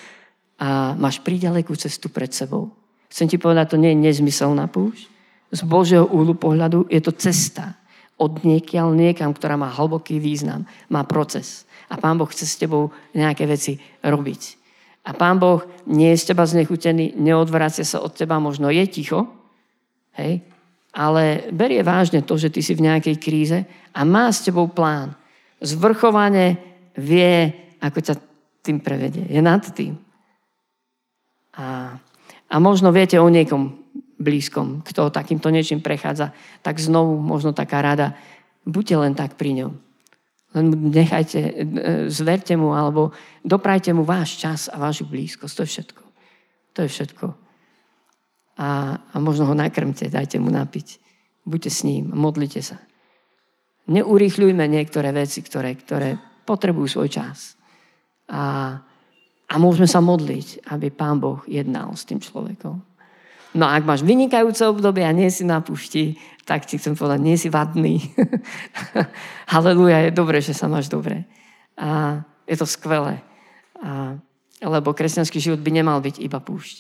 a 0.64 0.92
máš 0.96 1.20
príďalekú 1.24 1.76
cestu 1.76 2.12
pred 2.12 2.32
sebou. 2.32 2.72
Chcem 3.08 3.28
ti 3.28 3.40
povedať, 3.40 3.72
to 3.72 3.80
nie 3.80 3.96
je 3.96 4.02
nezmyselná 4.04 4.68
púšť. 4.68 5.08
Z 5.48 5.60
Božieho 5.64 6.04
úhlu 6.04 6.36
pohľadu 6.36 6.92
je 6.92 7.00
to 7.00 7.12
cesta 7.16 7.78
od 8.20 8.44
niekiaľ 8.44 8.92
niekam, 8.92 9.32
ktorá 9.32 9.56
má 9.56 9.70
hlboký 9.72 10.20
význam, 10.20 10.68
má 10.92 11.06
proces. 11.08 11.64
A 11.88 11.96
Pán 11.96 12.20
Boh 12.20 12.28
chce 12.28 12.44
s 12.44 12.60
tebou 12.60 12.92
nejaké 13.16 13.48
veci 13.48 13.80
robiť. 14.04 14.58
A 15.08 15.16
Pán 15.16 15.40
Boh 15.40 15.64
nie 15.88 16.12
je 16.12 16.20
z 16.20 16.36
teba 16.36 16.44
znechutený, 16.44 17.16
neodvracia 17.16 17.88
sa 17.88 18.04
od 18.04 18.12
teba, 18.12 18.36
možno 18.36 18.68
je 18.68 18.84
ticho, 18.84 19.24
hej, 20.20 20.44
ale 20.92 21.48
berie 21.48 21.80
vážne 21.80 22.20
to, 22.20 22.36
že 22.36 22.52
ty 22.52 22.60
si 22.60 22.76
v 22.76 22.84
nejakej 22.84 23.16
kríze 23.16 23.58
a 23.96 24.00
má 24.04 24.28
s 24.28 24.44
tebou 24.44 24.68
plán. 24.68 25.16
Zvrchovane 25.64 26.60
vie, 27.00 27.48
ako 27.80 27.98
ťa 28.04 28.14
tým 28.60 28.84
prevedie. 28.84 29.24
Je 29.32 29.40
nad 29.40 29.64
tým. 29.72 29.96
A 31.56 31.96
a 32.48 32.56
možno 32.56 32.88
viete 32.88 33.20
o 33.20 33.28
niekom 33.28 33.76
blízkom, 34.18 34.80
kto 34.80 35.12
takýmto 35.12 35.52
niečím 35.52 35.84
prechádza, 35.84 36.32
tak 36.64 36.80
znovu 36.80 37.20
možno 37.20 37.52
taká 37.52 37.84
rada, 37.84 38.16
buďte 38.64 38.96
len 38.96 39.12
tak 39.12 39.36
pri 39.36 39.62
ňom. 39.62 39.72
Len 40.56 40.72
nechajte, 40.72 41.38
e, 41.38 41.52
zverte 42.08 42.56
mu 42.56 42.72
alebo 42.72 43.12
doprajte 43.44 43.92
mu 43.92 44.00
váš 44.04 44.40
čas 44.40 44.72
a 44.72 44.80
vašu 44.80 45.04
blízkosť. 45.04 45.54
To 45.56 45.62
je 45.62 45.70
všetko. 45.70 46.02
To 46.72 46.78
je 46.82 46.88
všetko. 46.88 47.26
A, 48.58 48.68
a 48.96 49.16
možno 49.20 49.44
ho 49.46 49.54
nakrmte, 49.54 50.08
dajte 50.08 50.40
mu 50.40 50.48
napiť. 50.48 50.98
Buďte 51.44 51.70
s 51.70 51.80
ním, 51.84 52.10
modlite 52.16 52.64
sa. 52.64 52.80
Neurýchľujme 53.88 54.64
niektoré 54.68 55.12
veci, 55.12 55.40
ktoré, 55.40 55.72
ktoré 55.76 56.16
potrebujú 56.44 56.88
svoj 56.88 57.08
čas. 57.08 57.56
A, 58.28 58.76
a 59.48 59.54
môžeme 59.56 59.88
sa 59.88 60.00
modliť, 60.04 60.68
aby 60.72 60.92
Pán 60.92 61.20
Boh 61.20 61.40
jednal 61.48 61.92
s 61.96 62.04
tým 62.04 62.20
človekom. 62.20 62.87
No 63.56 63.64
a 63.64 63.80
ak 63.80 63.88
máš 63.88 64.04
vynikajúce 64.04 64.60
obdobie 64.68 65.04
a 65.08 65.12
nie 65.16 65.32
si 65.32 65.40
na 65.46 65.64
pušti, 65.64 66.20
tak 66.44 66.68
ti 66.68 66.76
chcem 66.76 66.92
povedať, 66.92 67.20
nie 67.20 67.36
si 67.40 67.48
vadný. 67.48 68.00
Haleluja, 69.52 70.08
je 70.08 70.10
dobré, 70.12 70.44
že 70.44 70.52
sa 70.52 70.68
máš 70.68 70.92
dobre. 70.92 71.24
A 71.76 72.20
je 72.44 72.56
to 72.56 72.68
skvelé. 72.68 73.24
A, 73.80 74.16
lebo 74.60 74.92
kresťanský 74.92 75.40
život 75.40 75.60
by 75.60 75.70
nemal 75.72 76.00
byť 76.00 76.20
iba 76.20 76.40
púšť. 76.40 76.76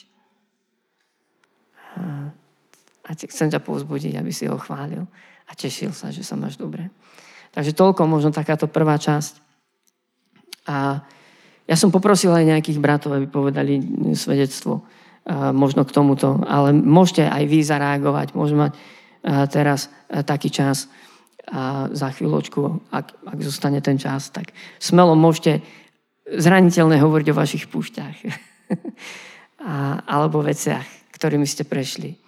A, 1.96 2.32
a 3.04 3.10
chcem 3.16 3.48
ťa 3.48 3.64
povzbudiť, 3.64 4.20
aby 4.20 4.32
si 4.32 4.44
ho 4.44 4.60
chválil 4.60 5.08
a 5.48 5.52
tešil 5.56 5.96
sa, 5.96 6.12
že 6.12 6.20
sa 6.20 6.36
máš 6.36 6.60
dobre. 6.60 6.92
Takže 7.56 7.72
toľko 7.72 8.04
možno 8.04 8.28
takáto 8.28 8.68
prvá 8.68 9.00
časť. 9.00 9.40
A 10.68 11.00
ja 11.64 11.76
som 11.76 11.88
poprosil 11.88 12.32
aj 12.32 12.44
nejakých 12.44 12.80
bratov, 12.80 13.16
aby 13.16 13.24
povedali 13.28 13.80
svedectvo 14.12 14.84
možno 15.52 15.84
k 15.84 15.92
tomuto, 15.92 16.40
ale 16.48 16.72
môžete 16.72 17.28
aj 17.28 17.44
vy 17.44 17.60
zareagovať. 17.60 18.32
Môžeme 18.32 18.68
mať 18.68 18.74
teraz 19.52 19.92
taký 20.24 20.48
čas 20.48 20.88
za 21.92 22.08
chvíľočku, 22.12 22.92
ak, 22.92 23.06
ak 23.24 23.38
zostane 23.40 23.80
ten 23.80 23.96
čas, 23.96 24.28
tak 24.32 24.52
smelo 24.80 25.16
môžete 25.16 25.64
zraniteľne 26.28 27.00
hovoriť 27.00 27.26
o 27.32 27.38
vašich 27.38 27.64
púšťach 27.72 28.16
a, 29.64 30.04
alebo 30.04 30.44
veciach, 30.44 30.84
ktorými 31.16 31.48
ste 31.48 31.64
prešli. 31.64 32.20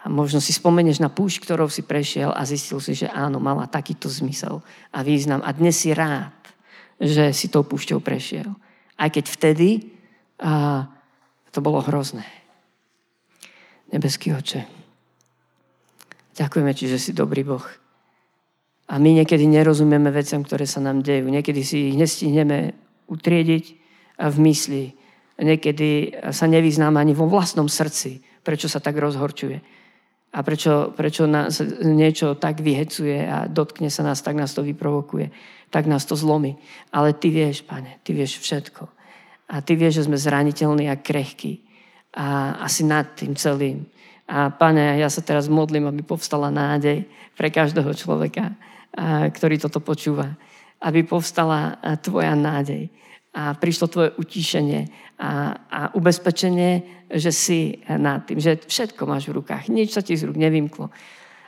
A 0.00 0.08
možno 0.08 0.38
si 0.40 0.54
spomenieš 0.54 1.02
na 1.02 1.10
púšť, 1.10 1.44
ktorou 1.44 1.68
si 1.68 1.82
prešiel 1.84 2.30
a 2.32 2.46
zistil 2.46 2.78
si, 2.80 2.94
že 2.94 3.10
áno, 3.10 3.42
mala 3.42 3.68
takýto 3.68 4.08
zmysel 4.08 4.62
a 4.94 5.02
význam. 5.02 5.42
A 5.44 5.50
dnes 5.52 5.76
si 5.76 5.92
rád, 5.92 6.32
že 6.96 7.34
si 7.36 7.52
tou 7.52 7.66
púšťou 7.66 8.00
prešiel. 8.00 8.48
Aj 8.96 9.12
keď 9.12 9.24
vtedy 9.28 9.92
a, 10.40 10.88
to 11.56 11.64
bolo 11.64 11.80
hrozné. 11.80 12.28
Nebeský 13.88 14.36
oče, 14.36 14.68
ďakujeme 16.36 16.76
ti, 16.76 16.84
že 16.84 17.00
si 17.00 17.16
dobrý 17.16 17.48
Boh. 17.48 17.64
A 18.92 19.00
my 19.00 19.24
niekedy 19.24 19.48
nerozumieme 19.48 20.12
veciam, 20.12 20.44
ktoré 20.44 20.68
sa 20.68 20.84
nám 20.84 21.00
dejú. 21.00 21.32
Niekedy 21.32 21.60
si 21.64 21.90
ich 21.90 21.96
nestihneme 21.96 22.76
utriediť 23.08 23.64
v 24.20 24.36
mysli. 24.44 24.84
Niekedy 25.40 26.20
sa 26.30 26.44
nevyznáme 26.44 27.00
ani 27.00 27.16
vo 27.16 27.24
vlastnom 27.26 27.66
srdci, 27.66 28.20
prečo 28.44 28.68
sa 28.68 28.78
tak 28.78 29.00
rozhorčuje. 29.00 29.58
A 30.36 30.38
prečo, 30.44 30.92
prečo 30.92 31.24
nás 31.24 31.64
niečo 31.80 32.36
tak 32.36 32.60
vyhecuje 32.60 33.24
a 33.24 33.48
dotkne 33.48 33.88
sa 33.88 34.04
nás, 34.04 34.20
tak 34.20 34.36
nás 34.36 34.52
to 34.52 34.60
vyprovokuje 34.60 35.32
tak 35.70 35.86
nás 35.86 36.04
to 36.04 36.16
zlomí. 36.16 36.56
Ale 36.92 37.12
ty 37.12 37.30
vieš, 37.30 37.62
pane, 37.62 37.98
ty 38.02 38.12
vieš 38.12 38.38
všetko. 38.38 38.88
A 39.46 39.62
ty 39.62 39.78
vieš, 39.78 40.02
že 40.02 40.06
sme 40.10 40.18
zraniteľní 40.18 40.90
a 40.90 40.98
krehkí. 40.98 41.62
A 42.16 42.58
asi 42.64 42.82
nad 42.82 43.14
tým 43.14 43.36
celým. 43.38 43.86
A 44.26 44.50
pane, 44.50 44.98
ja 44.98 45.06
sa 45.06 45.22
teraz 45.22 45.46
modlím, 45.46 45.86
aby 45.86 46.02
povstala 46.02 46.50
nádej 46.50 47.06
pre 47.38 47.52
každého 47.52 47.94
človeka, 47.94 48.56
ktorý 49.30 49.60
toto 49.62 49.78
počúva. 49.78 50.34
Aby 50.82 51.06
povstala 51.06 51.78
tvoja 52.02 52.34
nádej. 52.34 52.90
A 53.36 53.52
prišlo 53.54 53.86
tvoje 53.92 54.10
utíšenie 54.16 54.88
a, 55.20 55.54
a 55.68 55.80
ubezpečenie, 55.92 57.04
že 57.12 57.30
si 57.30 57.84
nad 57.86 58.24
tým, 58.24 58.40
že 58.40 58.58
všetko 58.64 59.02
máš 59.06 59.28
v 59.30 59.38
rukách. 59.38 59.68
Nič 59.68 59.94
sa 59.94 60.02
ti 60.02 60.16
z 60.16 60.26
rúk 60.26 60.40
nevymklo. 60.40 60.88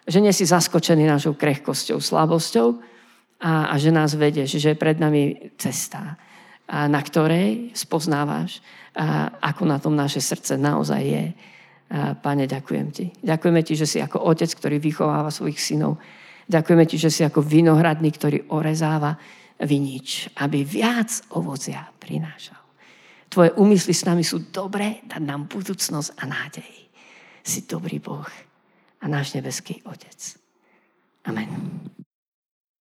Že 0.05 0.19
nie 0.23 0.33
si 0.37 0.45
zaskočený 0.45 1.09
našou 1.09 1.35
krehkosťou, 1.35 1.99
slabosťou, 1.99 2.69
a, 3.39 3.71
a 3.71 3.75
že 3.79 3.95
nás 3.95 4.19
vedieš, 4.19 4.59
že 4.59 4.75
je 4.75 4.79
pred 4.79 4.99
nami 4.99 5.55
cesta, 5.59 6.19
na 6.69 7.01
ktorej 7.01 7.73
spoznávaš, 7.73 8.61
ako 9.41 9.63
na 9.65 9.81
tom 9.81 9.97
naše 9.97 10.21
srdce 10.21 10.61
naozaj 10.61 11.03
je. 11.03 11.25
Pane, 12.21 12.45
ďakujem 12.45 12.89
ti. 12.93 13.09
Ďakujeme 13.25 13.61
ti, 13.65 13.73
že 13.73 13.89
si 13.89 13.99
ako 14.05 14.21
otec, 14.29 14.53
ktorý 14.53 14.77
vychováva 14.77 15.33
svojich 15.33 15.57
synov. 15.57 15.97
Ďakujeme 16.45 16.85
ti, 16.85 17.01
že 17.01 17.09
si 17.09 17.25
ako 17.25 17.41
vinohradník, 17.41 18.21
ktorý 18.21 18.39
orezáva 18.53 19.17
vinič, 19.65 20.29
aby 20.37 20.65
viac 20.69 21.09
ovocia 21.33 21.89
prinášal. 21.97 22.61
Tvoje 23.29 23.57
úmysly 23.57 23.93
s 23.93 24.05
nami 24.09 24.25
sú 24.25 24.49
dobré, 24.53 25.05
dať 25.05 25.21
nám 25.25 25.49
budúcnosť 25.49 26.17
a 26.21 26.25
nádej. 26.25 26.73
Si 27.45 27.65
dobrý 27.65 28.01
Boh 28.01 28.29
a 29.01 29.05
náš 29.09 29.37
nebeský 29.37 29.81
Otec. 29.85 30.37
Amen. 31.29 31.49